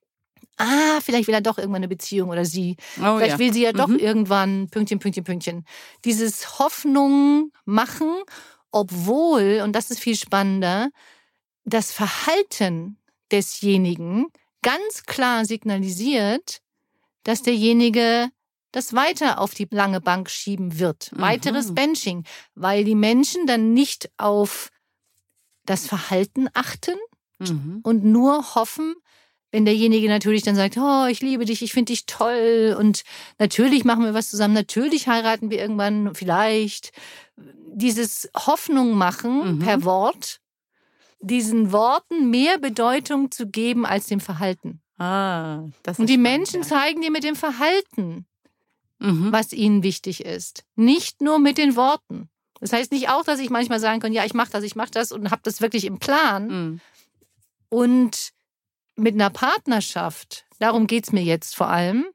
Ah, 0.59 1.01
vielleicht 1.03 1.27
will 1.29 1.35
er 1.35 1.43
doch 1.43 1.59
irgendwann 1.59 1.81
eine 1.81 1.89
Beziehung 1.89 2.31
oder 2.31 2.47
sie. 2.47 2.77
Oh, 2.99 3.17
Vielleicht 3.19 3.33
ja. 3.35 3.39
will 3.39 3.53
sie 3.53 3.63
ja 3.65 3.73
doch 3.73 3.89
Mhm. 3.89 3.99
irgendwann 3.99 4.69
Pünktchen, 4.71 4.99
Pünktchen, 5.01 5.23
Pünktchen. 5.25 5.67
Dieses 6.07 6.59
Hoffnung 6.59 7.53
machen, 7.67 8.09
obwohl, 8.71 9.61
und 9.63 9.73
das 9.75 9.91
ist 9.91 10.01
viel 10.01 10.17
spannender, 10.17 10.89
das 11.67 11.93
Verhalten 11.93 12.97
desjenigen 13.33 14.27
ganz 14.63 15.05
klar 15.05 15.45
signalisiert, 15.45 16.61
dass 17.25 17.43
derjenige 17.43 18.29
das 18.73 18.93
weiter 18.95 19.41
auf 19.41 19.55
die 19.55 19.67
lange 19.71 20.01
Bank 20.01 20.29
schieben 20.29 20.79
wird. 20.79 21.13
Mhm. 21.13 21.21
Weiteres 21.21 21.75
Benching, 21.75 22.25
weil 22.55 22.85
die 22.85 22.95
Menschen 22.95 23.47
dann 23.47 23.73
nicht 23.75 24.11
auf 24.17 24.71
das 25.65 25.87
Verhalten 25.87 26.49
achten 26.55 26.97
Mhm. 27.39 27.81
und 27.83 28.05
nur 28.05 28.55
hoffen, 28.55 28.95
wenn 29.51 29.65
derjenige 29.65 30.09
natürlich 30.09 30.43
dann 30.43 30.57
sagt, 30.57 30.77
oh, 30.79 31.07
ich 31.07 31.21
liebe 31.21 31.45
dich, 31.45 31.63
ich 31.63 31.73
finde 31.73 31.93
dich 31.93 32.07
toll 32.07 32.75
und 32.79 33.03
natürlich 33.39 33.85
machen 33.85 34.05
wir 34.05 34.15
was 34.15 34.31
zusammen, 34.31 34.55
natürlich 34.55 35.07
heiraten 35.09 35.51
wir 35.51 35.59
irgendwann, 35.59 36.15
vielleicht. 36.15 36.93
Dieses 37.73 38.31
Hoffnung 38.35 38.93
machen 38.95 39.57
Mhm. 39.57 39.59
per 39.61 39.85
Wort, 39.85 40.41
diesen 41.21 41.73
Worten 41.73 42.31
mehr 42.31 42.59
Bedeutung 42.59 43.31
zu 43.31 43.47
geben 43.49 43.87
als 43.87 44.07
dem 44.07 44.21
Verhalten. 44.21 44.81
Ah, 44.99 45.65
das 45.83 45.99
Und 45.99 46.09
die 46.09 46.15
spannend, 46.15 46.23
Menschen 46.39 46.63
ja. 46.63 46.67
zeigen 46.69 47.01
dir 47.03 47.11
mit 47.11 47.25
dem 47.25 47.37
Verhalten, 47.37 48.27
Mhm. 48.99 49.31
was 49.31 49.53
ihnen 49.53 49.83
wichtig 49.83 50.25
ist, 50.25 50.65
nicht 50.75 51.21
nur 51.21 51.39
mit 51.39 51.59
den 51.59 51.77
Worten. 51.77 52.31
Das 52.61 52.73
heißt 52.73 52.93
nicht 52.93 53.11
auch, 53.11 53.25
dass 53.25 53.41
ich 53.41 53.51
manchmal 53.51 53.79
sagen 53.79 54.01
kann, 54.01 54.15
ja, 54.15 54.25
ich 54.25 54.33
mache 54.33 54.51
das, 54.51 54.65
ich 54.65 54.75
mache 54.75 54.91
das 54.91 55.13
und 55.13 55.31
habe 55.31 55.43
das 55.45 55.61
wirklich 55.61 55.85
im 55.85 55.99
Plan. 55.99 56.49
Mhm. 56.49 56.81
Und 57.69 58.31
mit 58.95 59.13
einer 59.15 59.29
Partnerschaft, 59.29 60.47
darum 60.61 60.87
geht's 60.87 61.13
mir 61.13 61.23
jetzt 61.23 61.55
vor 61.55 61.69
allem, 61.69 62.07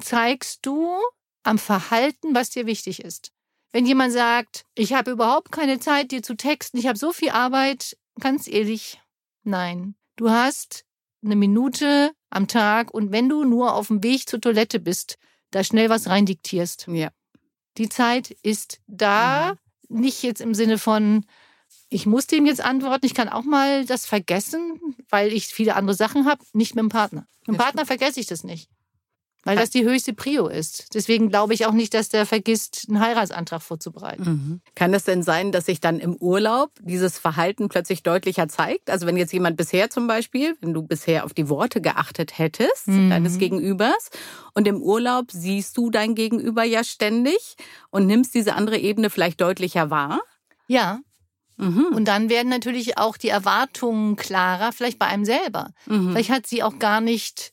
zeigst 0.00 0.64
du 0.64 0.94
am 1.42 1.58
Verhalten, 1.58 2.34
was 2.34 2.50
dir 2.50 2.66
wichtig 2.66 3.02
ist. 3.02 3.32
Wenn 3.72 3.86
jemand 3.86 4.12
sagt, 4.12 4.64
ich 4.76 4.92
habe 4.92 5.10
überhaupt 5.10 5.50
keine 5.50 5.80
Zeit, 5.80 6.12
dir 6.12 6.22
zu 6.22 6.34
texten, 6.36 6.78
ich 6.78 6.86
habe 6.86 6.98
so 6.98 7.12
viel 7.12 7.30
Arbeit, 7.30 7.96
ganz 8.18 8.48
ehrlich, 8.48 9.00
nein. 9.44 9.94
Du 10.16 10.30
hast 10.30 10.84
eine 11.24 11.36
Minute 11.36 12.12
am 12.30 12.48
Tag 12.48 12.92
und 12.92 13.12
wenn 13.12 13.28
du 13.28 13.44
nur 13.44 13.74
auf 13.74 13.88
dem 13.88 14.02
Weg 14.02 14.28
zur 14.28 14.40
Toilette 14.40 14.80
bist, 14.80 15.18
da 15.50 15.64
schnell 15.64 15.90
was 15.90 16.08
reindiktierst. 16.08 16.86
Ja. 16.88 17.10
Die 17.76 17.88
Zeit 17.88 18.30
ist 18.42 18.80
da, 18.86 19.54
nicht 19.88 20.22
jetzt 20.22 20.40
im 20.40 20.54
Sinne 20.54 20.78
von, 20.78 21.26
ich 21.88 22.06
muss 22.06 22.26
dem 22.26 22.46
jetzt 22.46 22.60
antworten, 22.60 23.06
ich 23.06 23.14
kann 23.14 23.28
auch 23.28 23.42
mal 23.42 23.84
das 23.84 24.06
vergessen, 24.06 24.80
weil 25.08 25.32
ich 25.32 25.46
viele 25.46 25.74
andere 25.74 25.96
Sachen 25.96 26.26
habe, 26.26 26.44
nicht 26.52 26.74
mit 26.74 26.82
dem 26.82 26.88
Partner. 26.88 27.26
Mit 27.40 27.48
dem 27.48 27.56
Partner 27.56 27.86
vergesse 27.86 28.20
ich 28.20 28.26
das 28.26 28.44
nicht. 28.44 28.70
Weil 29.44 29.56
das 29.56 29.70
die 29.70 29.84
höchste 29.84 30.12
Prio 30.12 30.48
ist. 30.48 30.92
Deswegen 30.94 31.30
glaube 31.30 31.54
ich 31.54 31.64
auch 31.64 31.72
nicht, 31.72 31.94
dass 31.94 32.10
der 32.10 32.26
vergisst, 32.26 32.86
einen 32.88 33.00
Heiratsantrag 33.00 33.62
vorzubereiten. 33.62 34.22
Mhm. 34.22 34.60
Kann 34.74 34.92
es 34.92 35.04
denn 35.04 35.22
sein, 35.22 35.50
dass 35.50 35.64
sich 35.66 35.80
dann 35.80 35.98
im 35.98 36.14
Urlaub 36.16 36.72
dieses 36.82 37.18
Verhalten 37.18 37.70
plötzlich 37.70 38.02
deutlicher 38.02 38.48
zeigt? 38.48 38.90
Also 38.90 39.06
wenn 39.06 39.16
jetzt 39.16 39.32
jemand 39.32 39.56
bisher 39.56 39.88
zum 39.88 40.06
Beispiel, 40.06 40.56
wenn 40.60 40.74
du 40.74 40.82
bisher 40.82 41.24
auf 41.24 41.32
die 41.32 41.48
Worte 41.48 41.80
geachtet 41.80 42.36
hättest 42.38 42.86
Mhm. 42.88 43.08
deines 43.08 43.38
Gegenübers 43.38 44.10
und 44.52 44.68
im 44.68 44.82
Urlaub 44.82 45.30
siehst 45.32 45.76
du 45.78 45.90
dein 45.90 46.14
Gegenüber 46.14 46.64
ja 46.64 46.84
ständig 46.84 47.56
und 47.88 48.06
nimmst 48.06 48.34
diese 48.34 48.54
andere 48.54 48.76
Ebene 48.76 49.08
vielleicht 49.08 49.40
deutlicher 49.40 49.88
wahr? 49.90 50.20
Ja, 50.66 51.00
Mhm. 51.56 51.86
und 51.94 52.06
dann 52.08 52.28
werden 52.30 52.48
natürlich 52.48 52.96
auch 52.98 53.16
die 53.16 53.28
Erwartungen 53.28 54.16
klarer, 54.16 54.72
vielleicht 54.72 54.98
bei 54.98 55.06
einem 55.06 55.24
selber. 55.24 55.72
Mhm. 55.86 56.10
Vielleicht 56.12 56.30
hat 56.30 56.46
sie 56.46 56.62
auch 56.62 56.78
gar 56.78 57.00
nicht 57.00 57.52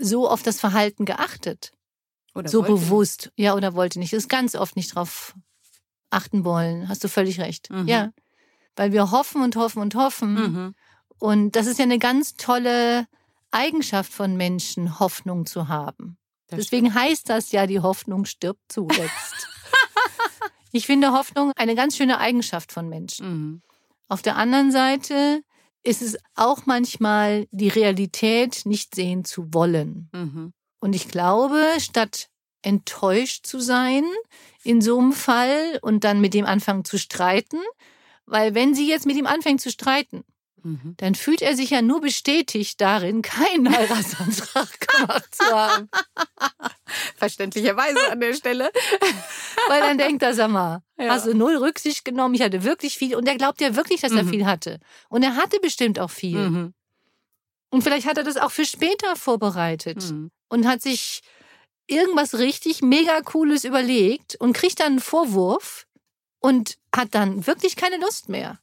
so 0.00 0.28
auf 0.28 0.42
das 0.42 0.60
Verhalten 0.60 1.04
geachtet. 1.04 1.72
Oder 2.34 2.48
so 2.48 2.62
bewusst. 2.62 3.32
Ja, 3.36 3.54
oder 3.54 3.74
wollte 3.74 3.98
nicht. 3.98 4.12
Ist 4.12 4.28
ganz 4.28 4.54
oft 4.54 4.76
nicht 4.76 4.94
drauf 4.94 5.34
achten 6.10 6.44
wollen. 6.44 6.88
Hast 6.88 7.02
du 7.04 7.08
völlig 7.08 7.40
recht. 7.40 7.70
Mhm. 7.70 7.88
Ja. 7.88 8.12
Weil 8.76 8.92
wir 8.92 9.10
hoffen 9.10 9.42
und 9.42 9.56
hoffen 9.56 9.82
und 9.82 9.94
hoffen. 9.94 10.34
Mhm. 10.34 10.74
Und 11.18 11.56
das 11.56 11.66
ist 11.66 11.78
ja 11.78 11.84
eine 11.84 11.98
ganz 11.98 12.34
tolle 12.34 13.06
Eigenschaft 13.50 14.12
von 14.12 14.36
Menschen, 14.36 15.00
Hoffnung 15.00 15.46
zu 15.46 15.68
haben. 15.68 16.18
Das 16.48 16.60
Deswegen 16.60 16.94
heißt 16.94 17.28
das 17.28 17.52
ja, 17.52 17.66
die 17.66 17.80
Hoffnung 17.80 18.24
stirbt 18.24 18.60
zuletzt. 18.68 19.48
ich 20.72 20.86
finde 20.86 21.12
Hoffnung 21.12 21.52
eine 21.56 21.74
ganz 21.74 21.96
schöne 21.96 22.18
Eigenschaft 22.18 22.72
von 22.72 22.88
Menschen. 22.88 23.28
Mhm. 23.28 23.62
Auf 24.08 24.22
der 24.22 24.36
anderen 24.36 24.72
Seite 24.72 25.42
ist 25.82 26.02
es 26.02 26.18
auch 26.34 26.66
manchmal 26.66 27.46
die 27.50 27.68
Realität 27.68 28.62
nicht 28.64 28.94
sehen 28.94 29.24
zu 29.24 29.52
wollen. 29.52 30.08
Mhm. 30.12 30.52
Und 30.80 30.94
ich 30.94 31.08
glaube, 31.08 31.62
statt 31.78 32.28
enttäuscht 32.62 33.46
zu 33.46 33.60
sein 33.60 34.04
in 34.62 34.80
so 34.80 34.98
einem 34.98 35.12
Fall 35.12 35.78
und 35.82 36.04
dann 36.04 36.20
mit 36.20 36.34
dem 36.34 36.44
anfangen 36.44 36.84
zu 36.84 36.98
streiten, 36.98 37.58
weil 38.26 38.54
wenn 38.54 38.74
sie 38.74 38.88
jetzt 38.88 39.06
mit 39.06 39.16
ihm 39.16 39.26
anfängt 39.26 39.60
zu 39.60 39.70
streiten, 39.70 40.24
Mhm. 40.62 40.94
dann 40.98 41.14
fühlt 41.14 41.42
er 41.42 41.56
sich 41.56 41.70
ja 41.70 41.82
nur 41.82 42.00
bestätigt 42.00 42.80
darin, 42.80 43.22
keinen 43.22 43.70
Heiratsantrag 43.74 44.68
gemacht 44.88 45.34
zu 45.34 45.44
haben. 45.44 45.88
Verständlicherweise 47.16 48.10
an 48.10 48.20
der 48.20 48.34
Stelle. 48.34 48.70
Weil 49.68 49.80
dann 49.80 49.98
denkt 49.98 50.22
er, 50.22 50.34
sag 50.34 50.50
mal, 50.50 50.82
Ja. 50.98 51.10
hast 51.10 51.26
du 51.26 51.34
null 51.34 51.56
Rücksicht 51.56 52.04
genommen, 52.04 52.34
ich 52.34 52.42
hatte 52.42 52.64
wirklich 52.64 52.96
viel. 52.96 53.14
Und 53.16 53.26
er 53.28 53.36
glaubt 53.36 53.60
ja 53.60 53.76
wirklich, 53.76 54.00
dass 54.00 54.12
er 54.12 54.24
Mhm. 54.24 54.30
viel 54.30 54.46
hatte. 54.46 54.78
Und 55.08 55.22
er 55.22 55.36
hatte 55.36 55.58
bestimmt 55.60 55.98
auch 55.98 56.10
viel. 56.10 56.36
Mhm. 56.50 56.74
Und 57.70 57.82
vielleicht 57.82 58.06
hat 58.06 58.18
er 58.18 58.24
das 58.24 58.36
auch 58.36 58.50
für 58.50 58.64
später 58.64 59.16
vorbereitet. 59.16 60.10
Mhm. 60.10 60.30
und 60.48 60.66
hat 60.66 60.82
sich 60.82 61.20
irgendwas 61.86 62.34
richtig 62.38 62.82
mega 62.82 63.20
cooles 63.20 63.64
überlegt 63.64 64.34
und 64.40 64.52
kriegt 64.52 64.80
dann 64.80 64.86
einen 64.94 65.00
Vorwurf 65.00 65.86
und 66.40 66.76
hat 66.94 67.14
dann 67.14 67.46
wirklich 67.46 67.76
keine 67.76 67.98
Lust 67.98 68.28
mehr. 68.28 68.58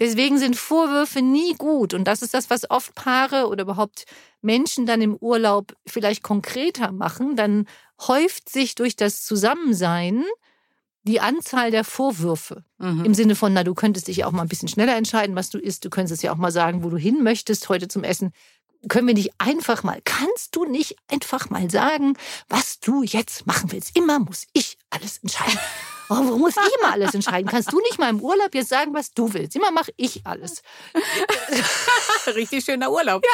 Deswegen 0.00 0.38
sind 0.38 0.56
Vorwürfe 0.56 1.20
nie 1.20 1.54
gut. 1.54 1.92
Und 1.94 2.04
das 2.04 2.22
ist 2.22 2.32
das, 2.34 2.48
was 2.48 2.68
oft 2.70 2.94
Paare 2.94 3.46
oder 3.48 3.62
überhaupt 3.62 4.06
Menschen 4.40 4.86
dann 4.86 5.02
im 5.02 5.14
Urlaub 5.14 5.76
vielleicht 5.86 6.22
konkreter 6.22 6.90
machen. 6.90 7.36
Dann 7.36 7.66
häuft 8.00 8.48
sich 8.48 8.74
durch 8.74 8.96
das 8.96 9.22
Zusammensein 9.22 10.24
die 11.02 11.20
Anzahl 11.20 11.70
der 11.70 11.84
Vorwürfe. 11.84 12.64
Mhm. 12.78 13.04
Im 13.04 13.14
Sinne 13.14 13.34
von, 13.34 13.52
na, 13.52 13.62
du 13.62 13.74
könntest 13.74 14.08
dich 14.08 14.18
ja 14.18 14.26
auch 14.26 14.32
mal 14.32 14.42
ein 14.42 14.48
bisschen 14.48 14.68
schneller 14.68 14.96
entscheiden, 14.96 15.36
was 15.36 15.50
du 15.50 15.58
isst. 15.58 15.84
Du 15.84 15.90
könntest 15.90 16.22
ja 16.22 16.32
auch 16.32 16.36
mal 16.36 16.52
sagen, 16.52 16.82
wo 16.82 16.88
du 16.88 16.96
hin 16.96 17.22
möchtest 17.22 17.68
heute 17.68 17.88
zum 17.88 18.02
Essen. 18.02 18.32
Können 18.88 19.06
wir 19.06 19.14
nicht 19.14 19.32
einfach 19.36 19.82
mal, 19.82 20.00
kannst 20.04 20.56
du 20.56 20.64
nicht 20.64 20.96
einfach 21.08 21.50
mal 21.50 21.70
sagen, 21.70 22.14
was 22.48 22.80
du 22.80 23.02
jetzt 23.02 23.46
machen 23.46 23.70
willst? 23.72 23.94
Immer 23.94 24.18
muss 24.18 24.46
ich 24.54 24.78
alles 24.88 25.18
entscheiden. 25.18 25.58
Warum 26.10 26.40
muss 26.40 26.56
ich 26.56 26.76
immer 26.80 26.92
alles 26.92 27.14
entscheiden? 27.14 27.50
Kannst 27.50 27.72
du 27.72 27.80
nicht 27.80 27.98
mal 27.98 28.10
im 28.10 28.20
Urlaub 28.20 28.54
jetzt 28.54 28.68
sagen, 28.68 28.92
was 28.92 29.12
du 29.12 29.32
willst? 29.32 29.56
Immer 29.56 29.70
mache 29.70 29.92
ich 29.96 30.26
alles. 30.26 30.62
Richtig 32.26 32.64
schöner 32.64 32.90
Urlaub. 32.90 33.24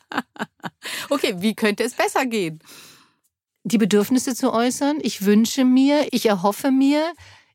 okay, 1.08 1.34
wie 1.38 1.54
könnte 1.54 1.84
es 1.84 1.94
besser 1.94 2.26
gehen? 2.26 2.60
die 3.68 3.78
Bedürfnisse 3.78 4.34
zu 4.34 4.52
äußern. 4.52 4.98
Ich 5.02 5.24
wünsche 5.24 5.64
mir, 5.64 6.08
ich 6.10 6.26
erhoffe 6.26 6.70
mir, 6.70 7.12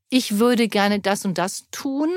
ich 0.09 0.37
würde 0.39 0.67
gerne 0.67 0.99
das 0.99 1.25
und 1.25 1.37
das 1.37 1.65
tun, 1.71 2.09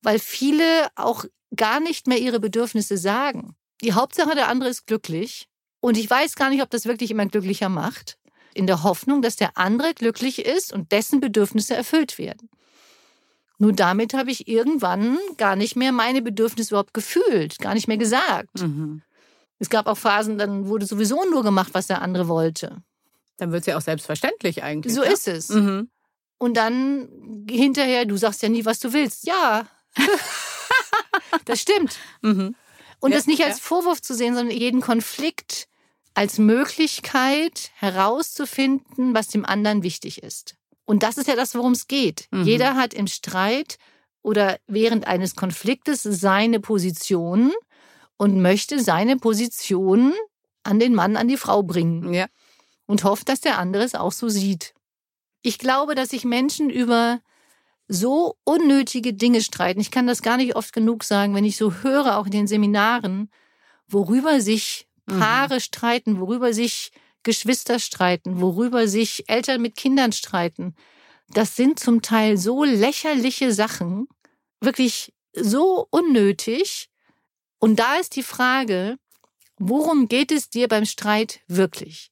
weil 0.00 0.18
viele 0.18 0.88
auch 0.94 1.24
gar 1.54 1.80
nicht 1.80 2.06
mehr 2.06 2.18
ihre 2.18 2.40
Bedürfnisse 2.40 2.96
sagen. 2.96 3.54
Die 3.82 3.92
Hauptsache, 3.92 4.34
der 4.34 4.48
andere 4.48 4.70
ist 4.70 4.86
glücklich. 4.86 5.48
Und 5.80 5.96
ich 5.96 6.08
weiß 6.08 6.36
gar 6.36 6.50
nicht, 6.50 6.62
ob 6.62 6.70
das 6.70 6.86
wirklich 6.86 7.10
immer 7.10 7.26
glücklicher 7.26 7.68
macht. 7.68 8.16
In 8.54 8.66
der 8.66 8.82
Hoffnung, 8.82 9.22
dass 9.22 9.36
der 9.36 9.56
andere 9.56 9.94
glücklich 9.94 10.44
ist 10.44 10.72
und 10.72 10.92
dessen 10.92 11.20
Bedürfnisse 11.20 11.74
erfüllt 11.74 12.18
werden. 12.18 12.50
Nur 13.58 13.72
damit 13.72 14.12
habe 14.14 14.30
ich 14.30 14.48
irgendwann 14.48 15.18
gar 15.36 15.54
nicht 15.56 15.76
mehr 15.76 15.92
meine 15.92 16.20
Bedürfnisse 16.20 16.70
überhaupt 16.70 16.94
gefühlt, 16.94 17.58
gar 17.60 17.74
nicht 17.74 17.86
mehr 17.86 17.96
gesagt. 17.96 18.60
Mhm. 18.60 19.02
Es 19.60 19.70
gab 19.70 19.86
auch 19.86 19.96
Phasen, 19.96 20.38
dann 20.38 20.66
wurde 20.66 20.86
sowieso 20.86 21.24
nur 21.30 21.44
gemacht, 21.44 21.70
was 21.72 21.86
der 21.86 22.02
andere 22.02 22.26
wollte. 22.26 22.82
Dann 23.36 23.52
wird 23.52 23.60
es 23.60 23.66
ja 23.66 23.76
auch 23.76 23.82
selbstverständlich 23.82 24.64
eigentlich. 24.64 24.92
So 24.92 25.02
ne? 25.02 25.12
ist 25.12 25.28
es. 25.28 25.50
Mhm. 25.50 25.88
Und 26.38 26.56
dann 26.56 27.08
hinterher, 27.48 28.04
du 28.04 28.16
sagst 28.16 28.42
ja 28.42 28.48
nie, 28.48 28.64
was 28.64 28.80
du 28.80 28.92
willst. 28.92 29.24
Ja. 29.24 29.68
das 31.44 31.60
stimmt. 31.60 31.96
Mhm. 32.22 32.56
Und 32.98 33.10
Ja, 33.12 33.16
das 33.16 33.26
nicht 33.28 33.44
als 33.44 33.58
ja. 33.58 33.62
Vorwurf 33.62 34.02
zu 34.02 34.14
sehen, 34.14 34.34
sondern 34.34 34.56
jeden 34.56 34.80
Konflikt 34.80 35.68
als 36.14 36.38
Möglichkeit 36.38 37.70
herauszufinden, 37.74 39.14
was 39.14 39.28
dem 39.28 39.44
anderen 39.44 39.82
wichtig 39.82 40.22
ist. 40.22 40.56
Und 40.84 41.02
das 41.02 41.16
ist 41.16 41.28
ja 41.28 41.36
das, 41.36 41.54
worum 41.54 41.72
es 41.72 41.88
geht. 41.88 42.26
Mhm. 42.30 42.44
Jeder 42.44 42.76
hat 42.76 42.92
im 42.94 43.06
Streit 43.06 43.78
oder 44.22 44.58
während 44.66 45.06
eines 45.06 45.34
Konfliktes 45.34 46.02
seine 46.02 46.60
Position 46.60 47.52
und 48.16 48.40
möchte 48.40 48.82
seine 48.82 49.16
Position 49.16 50.12
an 50.64 50.78
den 50.78 50.94
Mann, 50.94 51.16
an 51.16 51.28
die 51.28 51.36
Frau 51.36 51.62
bringen 51.62 52.12
Ja. 52.14 52.26
und 52.86 53.04
hofft, 53.04 53.28
dass 53.28 53.40
der 53.40 53.58
andere 53.58 53.82
es 53.82 53.94
auch 53.94 54.12
so 54.12 54.28
sieht. 54.28 54.74
Ich 55.42 55.58
glaube, 55.58 55.94
dass 55.94 56.10
sich 56.10 56.24
Menschen 56.24 56.70
über 56.70 57.20
so 57.88 58.36
unnötige 58.44 59.12
Dinge 59.12 59.40
streiten. 59.42 59.80
Ich 59.80 59.90
kann 59.90 60.06
das 60.06 60.22
gar 60.22 60.36
nicht 60.36 60.54
oft 60.54 60.72
genug 60.72 61.02
sagen, 61.02 61.34
wenn 61.34 61.44
ich 61.44 61.56
so 61.56 61.72
höre, 61.82 62.16
auch 62.16 62.26
in 62.26 62.32
den 62.32 62.46
Seminaren, 62.46 63.28
worüber 63.88 64.40
sich 64.40 64.86
Mhm. 65.06 65.18
Paare 65.18 65.60
streiten, 65.60 66.20
worüber 66.20 66.52
sich 66.52 66.92
Geschwister 67.22 67.78
streiten, 67.78 68.40
worüber 68.40 68.88
sich 68.88 69.28
Eltern 69.28 69.62
mit 69.62 69.76
Kindern 69.76 70.12
streiten. 70.12 70.74
Das 71.28 71.56
sind 71.56 71.78
zum 71.78 72.02
Teil 72.02 72.36
so 72.36 72.64
lächerliche 72.64 73.52
Sachen, 73.52 74.08
wirklich 74.60 75.12
so 75.32 75.86
unnötig. 75.90 76.88
Und 77.58 77.78
da 77.78 77.96
ist 77.96 78.16
die 78.16 78.22
Frage, 78.22 78.98
worum 79.58 80.08
geht 80.08 80.32
es 80.32 80.50
dir 80.50 80.68
beim 80.68 80.84
Streit 80.84 81.40
wirklich? 81.46 82.10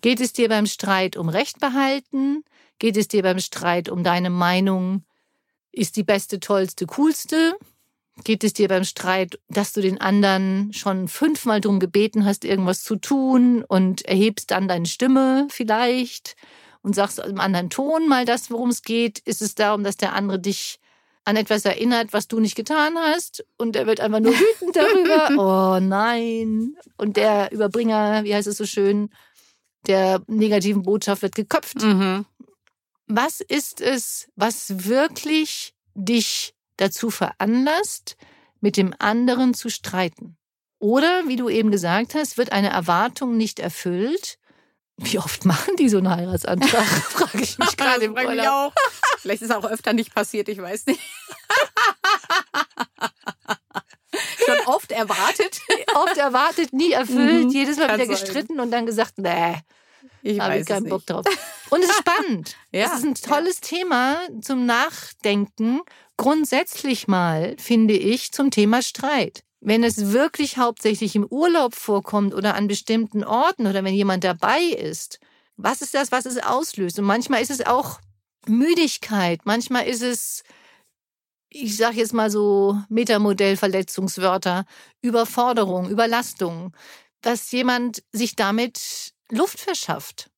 Geht 0.00 0.20
es 0.20 0.32
dir 0.32 0.48
beim 0.48 0.66
Streit 0.66 1.16
um 1.16 1.28
Recht 1.28 1.58
behalten? 1.60 2.44
Geht 2.78 2.96
es 2.96 3.08
dir 3.08 3.22
beim 3.22 3.38
Streit 3.38 3.88
um 3.88 4.04
deine 4.04 4.30
Meinung 4.30 5.04
ist 5.74 5.96
die 5.96 6.04
beste, 6.04 6.40
tollste, 6.40 6.86
coolste? 6.86 7.56
Geht 8.22 8.44
es 8.44 8.52
dir 8.52 8.68
beim 8.68 8.84
Streit, 8.84 9.40
dass 9.48 9.72
du 9.72 9.80
den 9.80 10.00
anderen 10.00 10.72
schon 10.72 11.08
fünfmal 11.08 11.60
drum 11.60 11.80
gebeten 11.80 12.24
hast, 12.24 12.44
irgendwas 12.44 12.84
zu 12.84 12.96
tun 12.96 13.64
und 13.66 14.04
erhebst 14.04 14.52
dann 14.52 14.68
deine 14.68 14.86
Stimme 14.86 15.48
vielleicht 15.50 16.36
und 16.82 16.94
sagst 16.94 17.18
im 17.18 17.40
anderen 17.40 17.70
Ton 17.70 18.06
mal 18.06 18.24
das, 18.24 18.50
worum 18.50 18.70
es 18.70 18.82
geht? 18.82 19.18
Ist 19.20 19.42
es 19.42 19.56
darum, 19.56 19.82
dass 19.82 19.96
der 19.96 20.12
andere 20.12 20.38
dich 20.38 20.78
an 21.24 21.36
etwas 21.36 21.64
erinnert, 21.64 22.12
was 22.12 22.28
du 22.28 22.38
nicht 22.38 22.54
getan 22.54 22.96
hast 22.98 23.44
und 23.56 23.74
er 23.74 23.86
wird 23.86 24.00
einfach 24.00 24.20
nur 24.20 24.32
wütend 24.32 24.76
darüber? 24.76 25.76
Oh 25.76 25.80
nein. 25.80 26.76
Und 26.96 27.16
der 27.16 27.50
Überbringer, 27.50 28.24
wie 28.24 28.34
heißt 28.34 28.46
es 28.46 28.58
so 28.58 28.66
schön, 28.66 29.10
der 29.86 30.22
negativen 30.26 30.82
Botschaft 30.82 31.22
wird 31.22 31.34
geköpft. 31.34 31.82
Mhm. 31.82 32.26
Was 33.06 33.40
ist 33.40 33.80
es, 33.80 34.28
was 34.36 34.86
wirklich 34.86 35.74
dich 35.94 36.54
dazu 36.76 37.10
veranlasst, 37.10 38.16
mit 38.60 38.76
dem 38.76 38.94
anderen 38.98 39.54
zu 39.54 39.68
streiten? 39.68 40.36
Oder, 40.78 41.26
wie 41.28 41.36
du 41.36 41.48
eben 41.48 41.70
gesagt 41.70 42.14
hast, 42.14 42.36
wird 42.38 42.52
eine 42.52 42.68
Erwartung 42.70 43.36
nicht 43.36 43.58
erfüllt? 43.58 44.38
Wie 44.96 45.18
oft 45.18 45.44
machen 45.44 45.74
die 45.76 45.88
so 45.88 45.98
einen 45.98 46.10
Heiratsantrag? 46.10 46.84
Frage 46.86 47.40
ich 47.42 47.58
mich 47.58 47.76
gerade 47.76 48.04
im 48.04 48.12
Urlaub. 48.14 48.46
auch. 48.46 48.72
Vielleicht 49.18 49.42
ist 49.42 49.52
auch 49.52 49.64
öfter 49.64 49.92
nicht 49.92 50.14
passiert, 50.14 50.48
ich 50.48 50.58
weiß 50.60 50.86
nicht. 50.86 51.00
Schon 54.46 54.58
oft 54.66 54.92
erwartet. 54.92 55.60
Oft 55.94 56.16
erwartet, 56.16 56.72
nie 56.72 56.92
erfüllt, 56.92 57.46
Mhm, 57.46 57.48
jedes 57.50 57.76
Mal 57.78 57.86
wieder 57.86 57.98
sein. 57.98 58.08
gestritten 58.08 58.60
und 58.60 58.70
dann 58.70 58.86
gesagt, 58.86 59.14
nee, 59.18 59.56
Ich 60.22 60.38
habe 60.38 60.54
ich 60.56 60.60
es 60.62 60.66
keinen 60.68 60.88
Bock 60.88 61.00
nicht. 61.00 61.10
drauf. 61.10 61.24
Und 61.70 61.82
es 61.82 61.90
ist 61.90 61.98
spannend. 61.98 62.56
Ja, 62.72 62.86
Es 62.86 62.92
ist 62.98 63.04
ein 63.04 63.14
tolles 63.14 63.60
Thema 63.60 64.18
zum 64.40 64.66
Nachdenken. 64.66 65.80
Grundsätzlich 66.16 67.08
mal, 67.08 67.56
finde 67.58 67.94
ich, 67.94 68.32
zum 68.32 68.50
Thema 68.50 68.82
Streit. 68.82 69.42
Wenn 69.60 69.82
es 69.82 70.12
wirklich 70.12 70.58
hauptsächlich 70.58 71.16
im 71.16 71.24
Urlaub 71.24 71.74
vorkommt 71.74 72.34
oder 72.34 72.54
an 72.54 72.68
bestimmten 72.68 73.24
Orten 73.24 73.66
oder 73.66 73.82
wenn 73.82 73.94
jemand 73.94 74.22
dabei 74.22 74.60
ist, 74.60 75.18
was 75.56 75.80
ist 75.82 75.94
das, 75.94 76.12
was 76.12 76.26
es 76.26 76.38
auslöst? 76.38 76.98
Und 76.98 77.06
manchmal 77.06 77.42
ist 77.42 77.50
es 77.50 77.64
auch 77.64 78.00
Müdigkeit, 78.46 79.40
manchmal 79.44 79.86
ist 79.86 80.02
es, 80.02 80.42
ich 81.48 81.76
sage 81.76 81.96
jetzt 81.96 82.12
mal 82.12 82.30
so 82.30 82.78
Metamodell-Verletzungswörter, 82.88 84.66
Überforderung, 85.00 85.88
Überlastung, 85.88 86.76
dass 87.22 87.50
jemand 87.52 88.02
sich 88.12 88.36
damit 88.36 89.14
Luft 89.30 89.58
verschafft. 89.58 90.30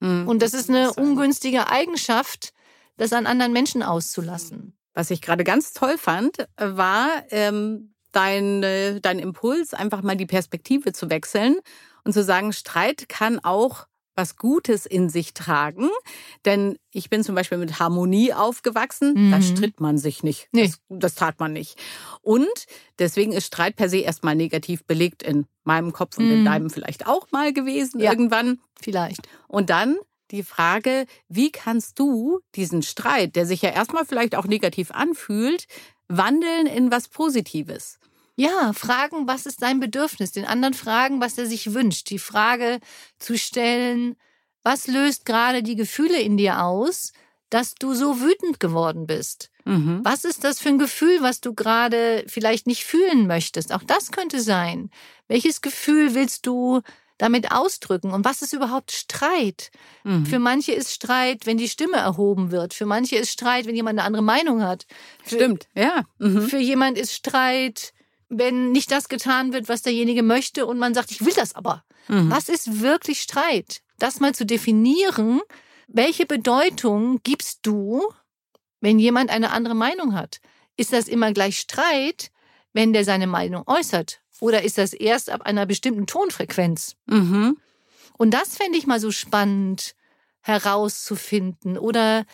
Mhm. 0.00 0.28
Und 0.28 0.42
das 0.42 0.52
ist 0.52 0.68
eine 0.68 0.92
ungünstige 0.92 1.68
Eigenschaft, 1.68 2.52
das 2.96 3.12
an 3.12 3.26
anderen 3.26 3.52
Menschen 3.52 3.82
auszulassen. 3.82 4.76
Was 4.94 5.10
ich 5.10 5.20
gerade 5.20 5.44
ganz 5.44 5.72
toll 5.72 5.98
fand, 5.98 6.38
äh, 6.38 6.46
war 6.76 7.08
ähm, 7.30 7.94
dein, 8.12 8.62
äh, 8.62 9.00
dein 9.00 9.18
Impuls, 9.18 9.74
einfach 9.74 10.02
mal 10.02 10.16
die 10.16 10.26
Perspektive 10.26 10.92
zu 10.92 11.10
wechseln 11.10 11.56
und 12.04 12.12
zu 12.12 12.22
sagen, 12.22 12.52
Streit 12.52 13.08
kann 13.08 13.40
auch 13.44 13.86
was 14.16 14.36
Gutes 14.36 14.86
in 14.86 15.08
sich 15.08 15.34
tragen. 15.34 15.88
Denn 16.44 16.78
ich 16.92 17.10
bin 17.10 17.24
zum 17.24 17.34
Beispiel 17.34 17.58
mit 17.58 17.80
Harmonie 17.80 18.32
aufgewachsen. 18.32 19.14
Mhm. 19.16 19.30
Da 19.32 19.42
stritt 19.42 19.80
man 19.80 19.98
sich 19.98 20.22
nicht. 20.22 20.46
Nee. 20.52 20.66
Das, 20.68 20.78
das 20.88 21.14
tat 21.16 21.40
man 21.40 21.52
nicht. 21.52 21.76
Und 22.22 22.46
deswegen 23.00 23.32
ist 23.32 23.46
Streit 23.46 23.74
per 23.74 23.88
se 23.88 23.98
erstmal 23.98 24.36
negativ 24.36 24.84
belegt 24.84 25.24
in 25.24 25.46
meinem 25.64 25.92
Kopf 25.92 26.16
und 26.18 26.30
in 26.30 26.42
Mhm. 26.42 26.44
deinem 26.44 26.70
vielleicht 26.70 27.08
auch 27.08 27.26
mal 27.32 27.52
gewesen 27.52 27.98
Ja. 28.00 28.12
irgendwann. 28.12 28.60
Vielleicht. 28.80 29.28
Und 29.48 29.68
dann 29.70 29.96
die 30.30 30.42
Frage, 30.42 31.06
wie 31.28 31.50
kannst 31.50 31.98
du 31.98 32.40
diesen 32.54 32.82
Streit, 32.82 33.36
der 33.36 33.46
sich 33.46 33.62
ja 33.62 33.70
erstmal 33.70 34.04
vielleicht 34.04 34.34
auch 34.34 34.46
negativ 34.46 34.90
anfühlt, 34.90 35.66
wandeln 36.08 36.66
in 36.66 36.90
was 36.90 37.08
Positives? 37.08 37.98
Ja, 38.36 38.72
fragen, 38.72 39.28
was 39.28 39.46
ist 39.46 39.60
sein 39.60 39.80
Bedürfnis? 39.80 40.32
Den 40.32 40.44
anderen 40.44 40.74
fragen, 40.74 41.20
was 41.20 41.38
er 41.38 41.46
sich 41.46 41.72
wünscht. 41.72 42.10
Die 42.10 42.18
Frage 42.18 42.80
zu 43.18 43.38
stellen, 43.38 44.16
was 44.64 44.86
löst 44.86 45.24
gerade 45.24 45.62
die 45.62 45.76
Gefühle 45.76 46.20
in 46.20 46.36
dir 46.36 46.62
aus, 46.62 47.12
dass 47.50 47.74
du 47.74 47.94
so 47.94 48.20
wütend 48.20 48.58
geworden 48.58 49.06
bist? 49.06 49.50
Mhm. 49.64 50.00
Was 50.02 50.24
ist 50.24 50.42
das 50.42 50.58
für 50.58 50.70
ein 50.70 50.78
Gefühl, 50.78 51.22
was 51.22 51.40
du 51.40 51.54
gerade 51.54 52.24
vielleicht 52.26 52.66
nicht 52.66 52.84
fühlen 52.84 53.26
möchtest? 53.26 53.72
Auch 53.72 53.84
das 53.84 54.10
könnte 54.10 54.40
sein. 54.40 54.90
Welches 55.28 55.60
Gefühl 55.60 56.14
willst 56.14 56.46
du 56.46 56.80
damit 57.18 57.52
ausdrücken? 57.52 58.12
Und 58.12 58.24
was 58.24 58.42
ist 58.42 58.52
überhaupt 58.52 58.92
Streit? 58.92 59.70
Mhm. 60.02 60.26
Für 60.26 60.38
manche 60.38 60.72
ist 60.72 60.92
Streit, 60.92 61.46
wenn 61.46 61.58
die 61.58 61.68
Stimme 61.68 61.96
erhoben 61.96 62.50
wird. 62.50 62.74
Für 62.74 62.86
manche 62.86 63.16
ist 63.16 63.30
Streit, 63.30 63.66
wenn 63.66 63.76
jemand 63.76 63.98
eine 63.98 64.06
andere 64.06 64.22
Meinung 64.22 64.62
hat. 64.62 64.86
Für, 65.22 65.36
Stimmt, 65.36 65.68
ja. 65.74 66.04
Mhm. 66.18 66.48
Für 66.48 66.58
jemand 66.58 66.98
ist 66.98 67.12
Streit, 67.12 67.92
wenn 68.28 68.72
nicht 68.72 68.90
das 68.90 69.08
getan 69.08 69.52
wird, 69.52 69.68
was 69.68 69.82
derjenige 69.82 70.22
möchte 70.22 70.66
und 70.66 70.78
man 70.78 70.94
sagt, 70.94 71.10
ich 71.10 71.24
will 71.24 71.34
das 71.34 71.54
aber. 71.54 71.84
Mhm. 72.08 72.30
Was 72.30 72.48
ist 72.48 72.80
wirklich 72.80 73.20
Streit? 73.20 73.80
Das 73.98 74.20
mal 74.20 74.34
zu 74.34 74.44
definieren, 74.44 75.40
welche 75.86 76.26
Bedeutung 76.26 77.20
gibst 77.22 77.60
du, 77.62 78.02
wenn 78.80 78.98
jemand 78.98 79.30
eine 79.30 79.50
andere 79.50 79.74
Meinung 79.74 80.14
hat? 80.14 80.40
Ist 80.76 80.92
das 80.92 81.08
immer 81.08 81.32
gleich 81.32 81.58
Streit, 81.58 82.30
wenn 82.72 82.92
der 82.92 83.04
seine 83.04 83.26
Meinung 83.26 83.62
äußert? 83.66 84.20
Oder 84.44 84.62
ist 84.62 84.76
das 84.76 84.92
erst 84.92 85.30
ab 85.30 85.40
einer 85.46 85.64
bestimmten 85.64 86.06
Tonfrequenz? 86.06 86.96
Mhm. 87.06 87.56
Und 88.18 88.34
das 88.34 88.58
fände 88.58 88.76
ich 88.76 88.86
mal 88.86 89.00
so 89.00 89.10
spannend 89.10 89.94
herauszufinden. 90.42 91.78
Oder 91.78 92.26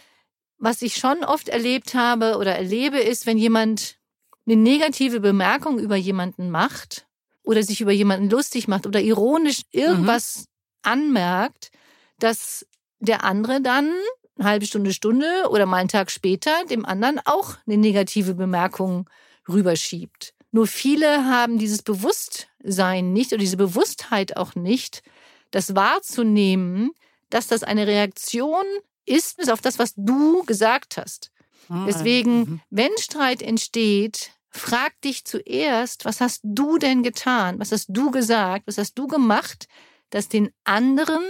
was 0.58 0.82
ich 0.82 0.96
schon 0.96 1.22
oft 1.22 1.48
erlebt 1.48 1.94
habe 1.94 2.36
oder 2.36 2.56
erlebe, 2.56 2.98
ist, 2.98 3.26
wenn 3.26 3.38
jemand 3.38 4.00
eine 4.44 4.56
negative 4.56 5.20
Bemerkung 5.20 5.78
über 5.78 5.94
jemanden 5.94 6.50
macht 6.50 7.06
oder 7.44 7.62
sich 7.62 7.80
über 7.80 7.92
jemanden 7.92 8.28
lustig 8.28 8.66
macht 8.66 8.88
oder 8.88 9.00
ironisch 9.00 9.62
irgendwas 9.70 10.46
anmerkt, 10.82 11.70
dass 12.18 12.66
der 12.98 13.22
andere 13.22 13.60
dann 13.60 13.88
eine 14.36 14.48
halbe 14.48 14.66
Stunde, 14.66 14.92
Stunde 14.92 15.46
oder 15.48 15.64
mal 15.64 15.76
einen 15.76 15.88
Tag 15.88 16.10
später 16.10 16.64
dem 16.68 16.84
anderen 16.84 17.20
auch 17.24 17.54
eine 17.68 17.76
negative 17.76 18.34
Bemerkung 18.34 19.08
rüberschiebt. 19.48 20.34
Nur 20.52 20.66
viele 20.66 21.26
haben 21.26 21.58
dieses 21.58 21.82
Bewusstsein 21.82 23.12
nicht 23.12 23.32
oder 23.32 23.40
diese 23.40 23.56
Bewusstheit 23.56 24.36
auch 24.36 24.54
nicht, 24.54 25.02
das 25.50 25.74
wahrzunehmen, 25.74 26.90
dass 27.28 27.46
das 27.46 27.62
eine 27.62 27.86
Reaktion 27.86 28.64
ist 29.06 29.50
auf 29.50 29.60
das, 29.60 29.78
was 29.78 29.94
du 29.96 30.42
gesagt 30.44 30.96
hast. 30.96 31.30
Ah, 31.68 31.84
Deswegen, 31.86 32.38
mhm. 32.38 32.60
wenn 32.70 32.90
Streit 32.98 33.42
entsteht, 33.42 34.32
frag 34.50 35.00
dich 35.02 35.24
zuerst, 35.24 36.04
was 36.04 36.20
hast 36.20 36.40
du 36.42 36.78
denn 36.78 37.02
getan? 37.02 37.58
Was 37.60 37.72
hast 37.72 37.86
du 37.88 38.10
gesagt? 38.10 38.66
Was 38.66 38.78
hast 38.78 38.94
du 38.94 39.06
gemacht, 39.06 39.68
das 40.10 40.28
den 40.28 40.50
anderen 40.64 41.22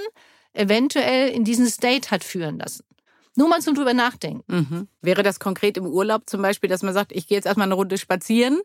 eventuell 0.54 1.28
in 1.28 1.44
diesen 1.44 1.66
State 1.66 2.10
hat 2.10 2.24
führen 2.24 2.58
lassen? 2.58 2.84
Nur 3.36 3.48
mal 3.48 3.60
zum 3.60 3.74
drüber 3.74 3.94
nachdenken. 3.94 4.44
Mhm. 4.48 4.88
Wäre 5.02 5.22
das 5.22 5.38
konkret 5.38 5.76
im 5.76 5.86
Urlaub 5.86 6.28
zum 6.28 6.42
Beispiel, 6.42 6.68
dass 6.68 6.82
man 6.82 6.95
sagt, 6.95 7.12
ich 7.12 7.28
gehe 7.28 7.36
jetzt 7.36 7.47
erstmal 7.47 7.68
eine 7.68 7.75
Runde 7.75 7.97
spazieren, 7.99 8.60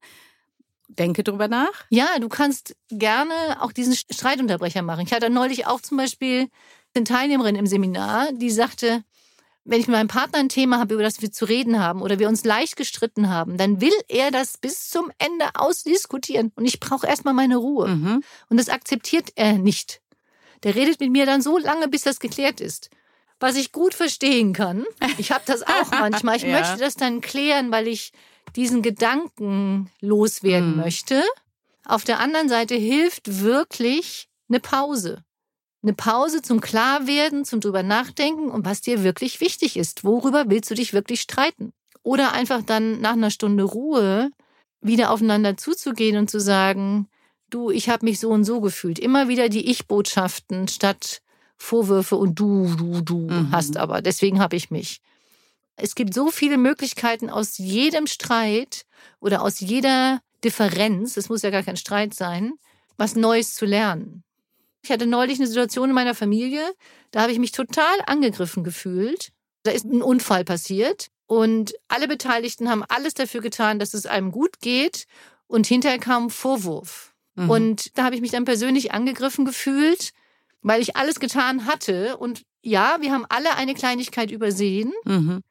denke 0.88 1.24
drüber 1.24 1.48
nach? 1.48 1.72
Ja, 1.90 2.08
du 2.20 2.30
kannst 2.30 2.76
gerne 2.90 3.34
auch 3.62 3.72
diesen 3.72 3.96
Streitunterbrecher 3.96 4.82
machen. 4.82 5.06
Ich 5.06 5.14
hatte 5.14 5.30
neulich 5.30 5.68
auch 5.68 5.82
zum 5.82 5.98
Beispiel 5.98 6.48
eine 6.96 7.04
Teilnehmerin 7.04 7.56
im 7.56 7.68
Seminar, 7.68 8.32
die 8.34 8.52
sagte, 8.52 9.04
wenn 9.68 9.80
ich 9.80 9.88
mit 9.88 9.96
meinem 9.96 10.08
Partner 10.08 10.38
ein 10.40 10.50
Thema 10.50 10.78
habe, 10.80 10.94
über 10.94 11.04
das 11.04 11.22
wir 11.24 11.32
zu 11.32 11.46
reden 11.46 11.80
haben 11.80 12.02
oder 12.04 12.20
wir 12.20 12.30
uns 12.30 12.46
leicht 12.46 12.76
gestritten 12.76 13.30
haben, 13.30 13.58
dann 13.58 13.82
will 13.82 13.94
er 14.08 14.30
das 14.30 14.58
bis 14.60 14.90
zum 14.92 15.12
Ende 15.18 15.46
ausdiskutieren. 15.56 16.52
Und 16.56 16.66
ich 16.66 16.80
brauche 16.80 17.08
erstmal 17.08 17.34
meine 17.34 17.58
Ruhe. 17.58 17.88
Mhm. 17.88 18.24
Und 18.50 18.58
das 18.58 18.70
akzeptiert 18.70 19.30
er 19.36 19.54
nicht. 19.54 20.02
Der 20.64 20.76
redet 20.76 21.00
mit 21.00 21.12
mir 21.12 21.26
dann 21.26 21.42
so 21.42 21.58
lange, 21.58 21.88
bis 21.88 22.04
das 22.04 22.20
geklärt 22.20 22.62
ist. 22.62 22.90
Was 23.40 23.56
ich 23.56 23.72
gut 23.72 23.94
verstehen 23.96 24.54
kann. 24.54 24.86
Ich 25.18 25.32
habe 25.32 25.44
das 25.48 25.64
auch 25.64 25.92
manchmal. 26.00 26.38
Ich 26.38 26.44
Ja. 26.44 26.60
möchte 26.60 26.78
das 26.78 26.94
dann 26.94 27.20
klären, 27.22 27.72
weil 27.72 27.88
ich 27.88 28.12
diesen 28.56 28.82
Gedanken 28.82 29.90
loswerden 30.02 30.72
Mhm. 30.72 30.78
möchte. 30.78 31.24
Auf 31.86 32.04
der 32.04 32.20
anderen 32.20 32.50
Seite 32.50 32.76
hilft 32.76 33.42
wirklich 33.42 34.28
eine 34.50 34.60
Pause. 34.60 35.24
Eine 35.84 35.94
Pause 35.94 36.42
zum 36.42 36.62
Klarwerden, 36.62 37.46
zum 37.46 37.60
drüber 37.62 37.84
nachdenken 37.84 38.50
und 38.50 38.66
was 38.66 38.82
dir 38.82 39.04
wirklich 39.04 39.40
wichtig 39.40 39.78
ist. 39.78 40.04
Worüber 40.04 40.46
willst 40.48 40.72
du 40.72 40.76
dich 40.76 40.94
wirklich 40.94 41.22
streiten? 41.22 41.74
Oder 42.02 42.34
einfach 42.34 42.64
dann 42.64 43.02
nach 43.02 43.14
einer 43.14 43.30
Stunde 43.32 43.64
Ruhe 43.64 44.32
wieder 44.82 45.12
aufeinander 45.12 45.58
zuzugehen 45.58 46.18
und 46.18 46.30
zu 46.30 46.40
sagen, 46.40 47.08
du, 47.50 47.70
ich 47.70 47.90
habe 47.90 48.06
mich 48.06 48.20
so 48.20 48.30
und 48.30 48.44
so 48.46 48.62
gefühlt. 48.62 48.98
Immer 49.00 49.28
wieder 49.28 49.50
die 49.50 49.70
Ich-Botschaften 49.70 50.68
statt 50.68 51.22
Vorwürfe 51.58 52.16
und 52.16 52.40
du, 52.40 52.74
du, 52.76 53.02
du 53.02 53.20
Mhm. 53.30 53.52
hast 53.52 53.78
aber. 53.78 54.02
Deswegen 54.02 54.40
habe 54.40 54.56
ich 54.56 54.72
mich. 54.72 55.02
Es 55.78 55.96
gibt 55.96 56.14
so 56.14 56.32
viele 56.32 56.58
Möglichkeiten 56.58 57.30
aus 57.30 57.58
jedem 57.58 58.08
Streit 58.08 58.86
oder 59.20 59.42
aus 59.42 59.60
jeder 59.60 60.22
Differenz, 60.44 61.18
es 61.18 61.30
muss 61.30 61.42
ja 61.42 61.50
gar 61.50 61.64
kein 61.64 61.78
Streit 61.78 62.14
sein, 62.14 62.54
was 62.98 63.16
Neues 63.16 63.56
zu 63.56 63.66
lernen. 63.66 64.24
Ich 64.84 64.92
hatte 64.92 65.08
neulich 65.08 65.40
eine 65.40 65.48
Situation 65.48 65.90
in 65.90 65.96
meiner 65.96 66.14
Familie, 66.14 66.64
da 67.12 67.24
habe 67.24 67.32
ich 67.32 67.40
mich 67.40 67.52
total 67.52 67.96
angegriffen 68.06 68.64
gefühlt. 68.64 69.32
Da 69.64 69.72
ist 69.72 69.86
ein 69.86 70.04
Unfall 70.04 70.46
passiert 70.46 71.08
und 71.26 71.74
alle 71.88 72.08
Beteiligten 72.08 72.70
haben 72.70 72.84
alles 72.88 73.16
dafür 73.16 73.42
getan, 73.42 73.80
dass 73.80 73.96
es 73.96 74.06
einem 74.06 74.32
gut 74.32 74.60
geht 74.60 75.08
und 75.48 75.66
hinterher 75.66 75.98
kam 75.98 76.26
ein 76.26 76.30
Vorwurf. 76.30 77.16
Mhm. 77.34 77.50
Und 77.50 77.98
da 77.98 78.04
habe 78.04 78.16
ich 78.16 78.22
mich 78.22 78.32
dann 78.32 78.46
persönlich 78.46 78.94
angegriffen 78.94 79.44
gefühlt, 79.44 80.12
weil 80.62 80.82
ich 80.82 80.96
alles 80.96 81.20
getan 81.20 81.66
hatte. 81.66 82.18
Und 82.18 82.44
ja, 82.62 82.98
wir 83.00 83.12
haben 83.12 83.26
alle 83.30 83.56
eine 83.56 83.74
Kleinigkeit 83.74 84.30
übersehen, 84.30 84.94
Mhm. 85.04 85.42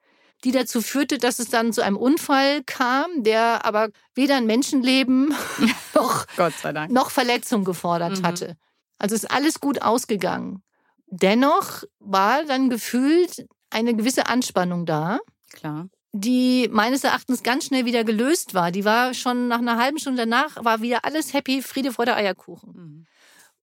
Die 0.45 0.53
dazu 0.53 0.81
führte, 0.83 1.19
dass 1.19 1.39
es 1.39 1.49
dann 1.49 1.73
zu 1.73 1.83
einem 1.83 1.97
Unfall 1.97 2.63
kam, 2.65 3.23
der 3.23 3.65
aber 3.65 3.89
weder 4.15 4.37
ein 4.37 4.47
Menschenleben 4.47 5.35
noch, 5.95 6.27
noch 6.91 7.11
Verletzung 7.11 7.65
gefordert 7.65 8.19
Mhm. 8.21 8.27
hatte. 8.27 8.57
Also 8.99 9.15
ist 9.15 9.31
alles 9.31 9.61
gut 9.61 9.83
ausgegangen. 9.83 10.63
Dennoch 11.07 11.83
war 12.01 12.45
dann 12.45 12.71
gefühlt 12.71 13.47
eine 13.71 13.95
gewisse 13.95 14.27
Anspannung 14.27 14.87
da 14.87 15.19
Klar. 15.53 15.89
die 16.13 16.69
meines 16.71 17.05
Erachtens 17.05 17.43
ganz 17.43 17.67
schnell 17.67 17.85
wieder 17.87 18.05
gelöst 18.05 18.55
war. 18.55 18.71
Die 18.71 18.85
war 18.85 19.15
schon 19.15 19.49
nach 19.49 19.59
einer 19.59 19.79
halben 19.79 19.99
Stunde 19.99 20.23
danach, 20.23 20.65
war 20.65 20.81
wieder 20.81 21.05
alles 21.05 21.33
happy, 21.33 21.63
Friede 21.63 21.93
vor 21.93 22.05
der 22.05 22.17
Eierkuchen. 22.17 22.73
Mhm. 22.75 23.07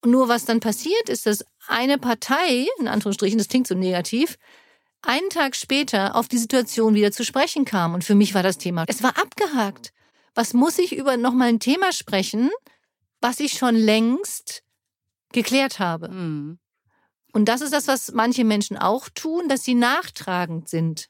Und 0.04 0.12
nur 0.12 0.28
was 0.30 0.46
dann 0.46 0.60
passiert 0.60 1.10
ist, 1.10 1.26
dass 1.28 1.46
eine 1.68 1.98
Partei, 2.00 2.66
in 2.80 2.88
Anführungsstrichen, 2.88 3.38
das 3.38 3.48
klingt 3.50 3.68
so 3.68 3.76
negativ, 3.76 4.38
einen 5.02 5.30
Tag 5.30 5.56
später 5.56 6.16
auf 6.16 6.28
die 6.28 6.38
Situation 6.38 6.94
wieder 6.94 7.12
zu 7.12 7.24
sprechen 7.24 7.66
kam. 7.66 7.94
Und 7.94 8.04
für 8.04 8.16
mich 8.16 8.34
war 8.34 8.44
das 8.44 8.58
Thema, 8.58 8.86
es 8.88 9.04
war 9.04 9.18
abgehakt. 9.18 9.92
Was 10.34 10.54
muss 10.54 10.80
ich 10.80 10.96
über 10.96 11.18
nochmal 11.18 11.50
ein 11.50 11.60
Thema 11.60 11.92
sprechen, 11.92 12.50
was 13.20 13.40
ich 13.40 13.54
schon 13.54 13.76
längst 13.76 14.64
geklärt 15.34 15.80
habe? 15.80 16.10
Mhm. 16.10 16.60
Und 17.34 17.46
das 17.46 17.62
ist 17.62 17.74
das, 17.74 17.88
was 17.88 18.12
manche 18.12 18.44
Menschen 18.44 18.78
auch 18.78 19.10
tun, 19.10 19.48
dass 19.48 19.64
sie 19.64 19.76
nachtragend 19.76 20.70
sind. 20.70 21.08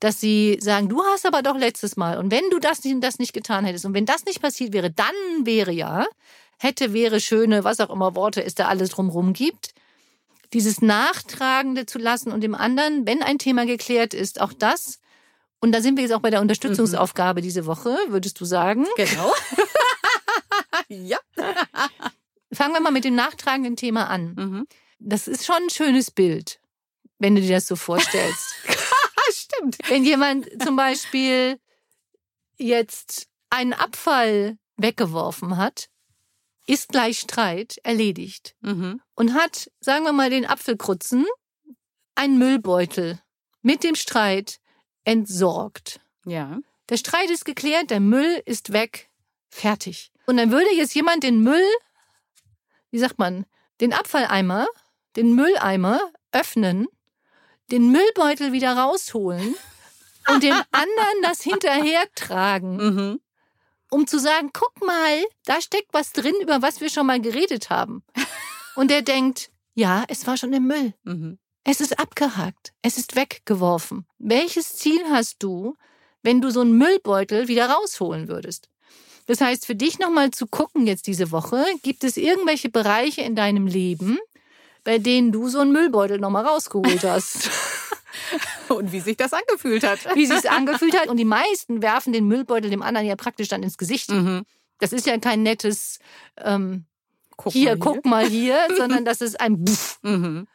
Dass 0.00 0.20
sie 0.20 0.58
sagen, 0.60 0.88
du 0.88 1.02
hast 1.02 1.26
aber 1.26 1.42
doch 1.42 1.56
letztes 1.56 1.96
Mal 1.96 2.18
und 2.18 2.30
wenn 2.30 2.48
du 2.50 2.58
das 2.58 2.84
nicht, 2.84 3.02
das 3.02 3.18
nicht 3.18 3.32
getan 3.32 3.64
hättest 3.64 3.86
und 3.86 3.94
wenn 3.94 4.04
das 4.04 4.24
nicht 4.24 4.42
passiert 4.42 4.72
wäre, 4.72 4.90
dann 4.90 5.14
wäre 5.44 5.72
ja, 5.72 6.06
hätte, 6.58 6.92
wäre, 6.92 7.20
schöne, 7.20 7.64
was 7.64 7.80
auch 7.80 7.90
immer 7.90 8.14
Worte 8.14 8.44
es 8.44 8.54
da 8.54 8.68
alles 8.68 8.90
drumherum 8.90 9.32
gibt. 9.32 9.72
Dieses 10.56 10.80
Nachtragende 10.80 11.84
zu 11.84 11.98
lassen 11.98 12.32
und 12.32 12.40
dem 12.40 12.54
anderen, 12.54 13.06
wenn 13.06 13.22
ein 13.22 13.38
Thema 13.38 13.66
geklärt 13.66 14.14
ist, 14.14 14.40
auch 14.40 14.54
das. 14.54 15.00
Und 15.60 15.72
da 15.72 15.82
sind 15.82 15.96
wir 15.96 16.04
jetzt 16.04 16.14
auch 16.14 16.22
bei 16.22 16.30
der 16.30 16.40
Unterstützungsaufgabe 16.40 17.42
diese 17.42 17.66
Woche, 17.66 17.94
würdest 18.08 18.40
du 18.40 18.46
sagen. 18.46 18.86
Genau. 18.96 19.34
ja. 20.88 21.18
Fangen 22.50 22.72
wir 22.72 22.80
mal 22.80 22.90
mit 22.90 23.04
dem 23.04 23.14
nachtragenden 23.14 23.76
Thema 23.76 24.08
an. 24.08 24.34
Mhm. 24.34 24.66
Das 24.98 25.28
ist 25.28 25.44
schon 25.44 25.56
ein 25.56 25.68
schönes 25.68 26.10
Bild, 26.10 26.58
wenn 27.18 27.34
du 27.34 27.42
dir 27.42 27.56
das 27.56 27.66
so 27.66 27.76
vorstellst. 27.76 28.54
Stimmt. 29.30 29.76
Wenn 29.88 30.04
jemand 30.04 30.48
zum 30.64 30.74
Beispiel 30.74 31.60
jetzt 32.56 33.26
einen 33.50 33.74
Abfall 33.74 34.56
weggeworfen 34.78 35.58
hat 35.58 35.90
ist 36.66 36.88
gleich 36.88 37.20
Streit 37.20 37.78
erledigt. 37.84 38.56
Mhm. 38.60 39.00
Und 39.14 39.34
hat, 39.34 39.70
sagen 39.80 40.04
wir 40.04 40.12
mal, 40.12 40.30
den 40.30 40.46
Apfelkrutzen 40.46 41.24
einen 42.14 42.38
Müllbeutel 42.38 43.20
mit 43.62 43.84
dem 43.84 43.94
Streit 43.94 44.58
entsorgt. 45.04 46.00
Ja. 46.24 46.58
Der 46.88 46.96
Streit 46.96 47.30
ist 47.30 47.44
geklärt, 47.44 47.90
der 47.90 48.00
Müll 48.00 48.42
ist 48.46 48.72
weg, 48.72 49.10
fertig. 49.48 50.12
Und 50.26 50.36
dann 50.36 50.50
würde 50.50 50.72
jetzt 50.74 50.94
jemand 50.94 51.22
den 51.22 51.40
Müll, 51.42 51.68
wie 52.90 52.98
sagt 52.98 53.18
man, 53.18 53.46
den 53.80 53.92
Abfalleimer, 53.92 54.66
den 55.16 55.34
Mülleimer 55.34 56.00
öffnen, 56.32 56.86
den 57.70 57.90
Müllbeutel 57.90 58.52
wieder 58.52 58.76
rausholen 58.76 59.54
und 60.28 60.42
dem 60.42 60.54
anderen 60.72 61.22
das 61.22 61.42
hinterher 61.42 62.04
tragen, 62.14 62.76
Mhm. 62.76 63.20
Um 63.90 64.06
zu 64.06 64.18
sagen, 64.18 64.50
guck 64.52 64.84
mal, 64.84 65.24
da 65.44 65.60
steckt 65.60 65.92
was 65.92 66.12
drin, 66.12 66.34
über 66.42 66.62
was 66.62 66.80
wir 66.80 66.90
schon 66.90 67.06
mal 67.06 67.20
geredet 67.20 67.70
haben. 67.70 68.02
Und 68.76 68.90
der 68.90 69.02
denkt, 69.02 69.50
ja, 69.74 70.04
es 70.08 70.26
war 70.26 70.36
schon 70.36 70.52
im 70.52 70.66
Müll. 70.66 70.94
Mhm. 71.04 71.38
Es 71.64 71.80
ist 71.80 71.98
abgehakt. 71.98 72.72
Es 72.82 72.96
ist 72.96 73.16
weggeworfen. 73.16 74.06
Welches 74.18 74.76
Ziel 74.76 75.00
hast 75.10 75.42
du, 75.42 75.76
wenn 76.22 76.40
du 76.40 76.50
so 76.50 76.60
einen 76.60 76.78
Müllbeutel 76.78 77.48
wieder 77.48 77.68
rausholen 77.68 78.28
würdest? 78.28 78.68
Das 79.26 79.40
heißt, 79.40 79.66
für 79.66 79.74
dich 79.74 79.98
nochmal 79.98 80.30
zu 80.30 80.46
gucken 80.46 80.86
jetzt 80.86 81.08
diese 81.08 81.32
Woche, 81.32 81.64
gibt 81.82 82.04
es 82.04 82.16
irgendwelche 82.16 82.68
Bereiche 82.68 83.22
in 83.22 83.34
deinem 83.34 83.66
Leben, 83.66 84.18
bei 84.84 84.98
denen 84.98 85.32
du 85.32 85.48
so 85.48 85.58
einen 85.58 85.72
Müllbeutel 85.72 86.18
nochmal 86.18 86.46
rausgeholt 86.46 87.02
hast? 87.02 87.50
Und 88.68 88.92
wie 88.92 89.00
sich 89.00 89.16
das 89.16 89.32
angefühlt 89.32 89.84
hat. 89.84 89.98
Wie 90.14 90.26
sich 90.26 90.50
angefühlt 90.50 90.98
hat. 90.98 91.08
Und 91.08 91.16
die 91.16 91.24
meisten 91.24 91.82
werfen 91.82 92.12
den 92.12 92.26
Müllbeutel 92.26 92.70
dem 92.70 92.82
anderen 92.82 93.06
ja 93.06 93.16
praktisch 93.16 93.48
dann 93.48 93.62
ins 93.62 93.78
Gesicht. 93.78 94.10
Mhm. 94.10 94.44
Das 94.78 94.92
ist 94.92 95.06
ja 95.06 95.16
kein 95.18 95.42
nettes, 95.42 95.98
ähm, 96.38 96.84
Guck 97.36 97.52
hier, 97.52 97.76
mal 97.76 97.78
guck 97.78 98.04
mal 98.04 98.26
hier, 98.26 98.58
sondern 98.76 99.04
das 99.04 99.20
ist 99.20 99.40
ein 99.40 99.64
Pff. 99.66 99.98
Mhm. 100.02 100.46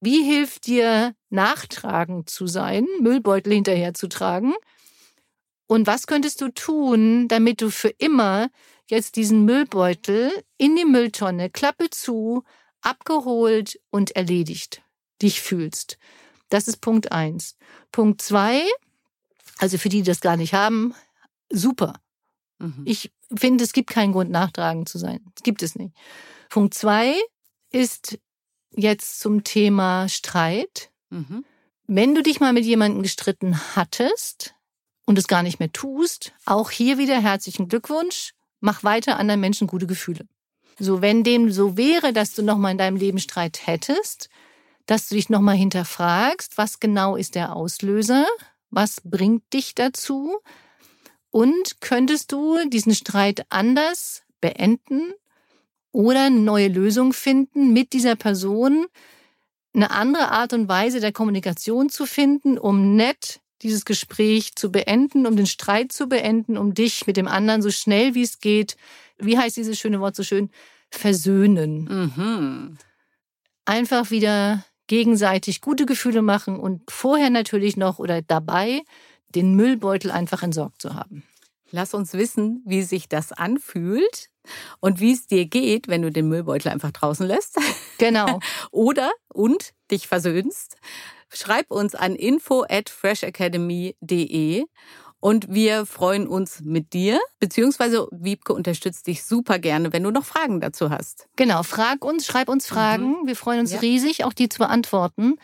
Wie 0.00 0.22
hilft 0.22 0.66
dir, 0.66 1.14
nachtragend 1.30 2.28
zu 2.28 2.46
sein, 2.46 2.86
Müllbeutel 3.00 3.52
hinterher 3.54 3.94
zu 3.94 4.08
tragen? 4.08 4.52
Und 5.66 5.86
was 5.86 6.06
könntest 6.06 6.40
du 6.40 6.48
tun, 6.48 7.26
damit 7.28 7.62
du 7.62 7.70
für 7.70 7.88
immer 7.88 8.50
jetzt 8.88 9.16
diesen 9.16 9.44
Müllbeutel 9.44 10.30
in 10.58 10.76
die 10.76 10.84
Mülltonne, 10.84 11.48
Klappe 11.48 11.88
zu, 11.88 12.44
abgeholt 12.82 13.80
und 13.90 14.14
erledigt 14.14 14.82
dich 15.22 15.40
fühlst? 15.40 15.96
Das 16.54 16.68
ist 16.68 16.76
Punkt 16.76 17.10
eins. 17.10 17.56
Punkt 17.90 18.22
zwei, 18.22 18.62
also 19.58 19.76
für 19.76 19.88
die, 19.88 20.02
die 20.02 20.06
das 20.06 20.20
gar 20.20 20.36
nicht 20.36 20.54
haben, 20.54 20.94
super. 21.50 21.94
Mhm. 22.60 22.82
Ich 22.84 23.10
finde, 23.36 23.64
es 23.64 23.72
gibt 23.72 23.90
keinen 23.90 24.12
Grund, 24.12 24.30
nachtragend 24.30 24.88
zu 24.88 24.98
sein. 24.98 25.18
Das 25.34 25.42
gibt 25.42 25.64
es 25.64 25.74
nicht. 25.74 25.96
Punkt 26.50 26.72
zwei 26.74 27.16
ist 27.72 28.20
jetzt 28.70 29.18
zum 29.18 29.42
Thema 29.42 30.08
Streit. 30.08 30.92
Mhm. 31.10 31.44
Wenn 31.88 32.14
du 32.14 32.22
dich 32.22 32.38
mal 32.38 32.52
mit 32.52 32.64
jemandem 32.64 33.02
gestritten 33.02 33.58
hattest 33.74 34.54
und 35.06 35.18
es 35.18 35.26
gar 35.26 35.42
nicht 35.42 35.58
mehr 35.58 35.72
tust, 35.72 36.34
auch 36.46 36.70
hier 36.70 36.98
wieder 36.98 37.20
herzlichen 37.20 37.66
Glückwunsch. 37.66 38.32
Mach 38.60 38.84
weiter 38.84 39.18
anderen 39.18 39.40
Menschen 39.40 39.66
gute 39.66 39.88
Gefühle. 39.88 40.28
So, 40.78 41.02
wenn 41.02 41.24
dem 41.24 41.50
so 41.50 41.76
wäre, 41.76 42.12
dass 42.12 42.32
du 42.34 42.42
noch 42.44 42.58
mal 42.58 42.70
in 42.70 42.78
deinem 42.78 42.96
Leben 42.96 43.18
Streit 43.18 43.66
hättest, 43.66 44.28
dass 44.86 45.08
du 45.08 45.14
dich 45.14 45.30
noch 45.30 45.40
mal 45.40 45.56
hinterfragst, 45.56 46.58
was 46.58 46.80
genau 46.80 47.16
ist 47.16 47.34
der 47.34 47.56
Auslöser? 47.56 48.26
Was 48.70 49.00
bringt 49.04 49.52
dich 49.52 49.74
dazu? 49.74 50.38
Und 51.30 51.80
könntest 51.80 52.32
du 52.32 52.58
diesen 52.68 52.94
Streit 52.94 53.46
anders 53.48 54.22
beenden 54.40 55.12
oder 55.90 56.24
eine 56.24 56.40
neue 56.40 56.68
Lösung 56.68 57.12
finden 57.12 57.72
mit 57.72 57.92
dieser 57.92 58.16
Person, 58.16 58.86
eine 59.74 59.90
andere 59.90 60.30
Art 60.30 60.52
und 60.52 60.68
Weise 60.68 61.00
der 61.00 61.12
Kommunikation 61.12 61.88
zu 61.88 62.06
finden, 62.06 62.58
um 62.58 62.94
nett 62.94 63.40
dieses 63.62 63.84
Gespräch 63.84 64.54
zu 64.54 64.70
beenden, 64.70 65.26
um 65.26 65.36
den 65.36 65.46
Streit 65.46 65.92
zu 65.92 66.08
beenden, 66.08 66.58
um 66.58 66.74
dich 66.74 67.06
mit 67.06 67.16
dem 67.16 67.26
anderen 67.26 67.62
so 67.62 67.70
schnell 67.70 68.14
wie 68.14 68.22
es 68.22 68.38
geht, 68.38 68.76
wie 69.18 69.38
heißt 69.38 69.56
dieses 69.56 69.78
schöne 69.78 70.00
Wort 70.00 70.16
so 70.16 70.22
schön, 70.22 70.50
versöhnen. 70.90 71.84
Mhm. 71.84 72.78
Einfach 73.64 74.10
wieder 74.10 74.64
gegenseitig 74.86 75.60
gute 75.60 75.86
Gefühle 75.86 76.22
machen 76.22 76.58
und 76.58 76.82
vorher 76.90 77.30
natürlich 77.30 77.76
noch 77.76 77.98
oder 77.98 78.22
dabei 78.22 78.82
den 79.34 79.54
Müllbeutel 79.54 80.10
einfach 80.10 80.42
entsorgt 80.42 80.80
zu 80.80 80.94
haben. 80.94 81.24
Lass 81.70 81.94
uns 81.94 82.12
wissen, 82.12 82.62
wie 82.64 82.82
sich 82.82 83.08
das 83.08 83.32
anfühlt 83.32 84.30
und 84.80 85.00
wie 85.00 85.12
es 85.12 85.26
dir 85.26 85.46
geht, 85.46 85.88
wenn 85.88 86.02
du 86.02 86.10
den 86.10 86.28
Müllbeutel 86.28 86.70
einfach 86.70 86.92
draußen 86.92 87.26
lässt. 87.26 87.58
Genau. 87.98 88.38
Oder 88.70 89.10
und 89.28 89.70
dich 89.90 90.06
versöhnst. 90.06 90.76
Schreib 91.30 91.70
uns 91.70 91.94
an 91.94 92.14
info 92.14 92.64
at 92.68 92.90
freshacademy.de 92.90 94.64
und 95.24 95.46
wir 95.48 95.86
freuen 95.86 96.28
uns 96.28 96.60
mit 96.60 96.92
dir, 96.92 97.18
beziehungsweise 97.40 98.06
Wiebke 98.10 98.52
unterstützt 98.52 99.06
dich 99.06 99.24
super 99.24 99.58
gerne, 99.58 99.90
wenn 99.94 100.02
du 100.02 100.10
noch 100.10 100.26
Fragen 100.26 100.60
dazu 100.60 100.90
hast. 100.90 101.28
Genau, 101.36 101.62
frag 101.62 102.04
uns, 102.04 102.26
schreib 102.26 102.50
uns 102.50 102.66
Fragen. 102.66 103.16
Wir 103.24 103.34
freuen 103.34 103.60
uns 103.60 103.72
Ja. 103.72 103.78
riesig, 103.78 104.24
auch 104.24 104.34
die 104.34 104.50
zu 104.50 104.58
beantworten. 104.58 105.36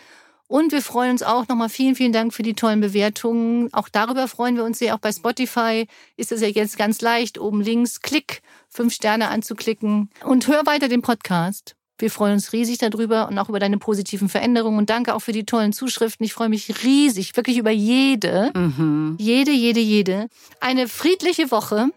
Und 0.49 0.73
wir 0.73 0.83
freuen 0.83 1.13
uns 1.13 1.23
auch 1.23 1.49
nochmal 1.49 1.71
vielen, 1.71 1.95
vielen 1.95 2.13
Dank 2.13 2.35
für 2.35 2.43
die 2.43 2.53
tollen 2.53 2.83
Bewertungen. 2.83 3.73
Auch 3.73 3.89
darüber 3.89 4.29
freuen 4.29 4.57
wir 4.57 4.65
uns 4.65 4.81
sehr. 4.81 4.95
Auch 4.95 4.99
bei 4.99 5.13
Spotify 5.13 5.87
ist 6.19 6.31
es 6.31 6.43
ja 6.43 6.49
jetzt 6.49 6.77
ganz 6.77 7.01
leicht, 7.01 7.39
oben 7.39 7.63
links, 7.63 8.03
klick, 8.03 8.43
fünf 8.69 8.93
Sterne 8.93 9.29
anzuklicken. 9.31 10.11
Und 10.27 10.47
hör 10.47 10.67
weiter 10.67 10.89
den 10.89 11.01
Podcast. 11.01 11.75
Wir 12.01 12.11
freuen 12.11 12.33
uns 12.35 12.53
riesig 12.53 12.79
darüber 12.79 13.29
und 13.29 13.39
auch 13.39 13.49
über 13.49 13.59
deine 13.59 13.79
positiven 13.79 14.29
Veränderungen. 14.29 14.79
Und 14.79 14.91
danke 14.91 15.15
auch 15.15 15.21
für 15.21 15.33
die 15.33 15.45
tollen 15.45 15.73
Zuschriften. 15.73 16.25
Ich 16.25 16.33
freue 16.33 16.49
mich 16.49 16.83
riesig, 16.85 17.37
wirklich 17.37 17.59
über 17.59 17.71
jede, 17.71 18.51
Mhm. 18.55 19.17
jede, 19.19 19.51
jede, 19.53 19.81
jede. 19.81 20.29
Eine 20.61 20.89
friedliche 20.89 21.51
Woche, 21.51 21.89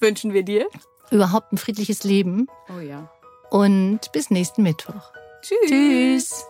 Wünschen 0.00 0.32
wir 0.32 0.42
dir. 0.42 0.66
überhaupt 1.10 1.52
ein 1.52 1.58
friedliches 1.58 2.04
Leben. 2.04 2.46
Oh 2.76 2.80
ja. 2.80 3.10
Und 3.50 4.00
bis 4.12 4.30
nächsten 4.30 4.62
Mittwoch. 4.62 5.10
Tschüss. 5.42 5.68
Tschüss. 5.70 6.44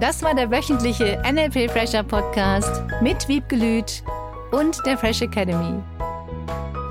Das 0.00 0.22
war 0.22 0.34
der 0.34 0.50
wöchentliche 0.50 1.20
NLP 1.24 1.68
Fresher 1.70 2.02
Podcast 2.04 2.70
mit 3.02 3.26
Wiebgelüt 3.28 4.02
und 4.52 4.78
der 4.86 4.96
Fresh 4.96 5.22
Academy. 5.22 5.82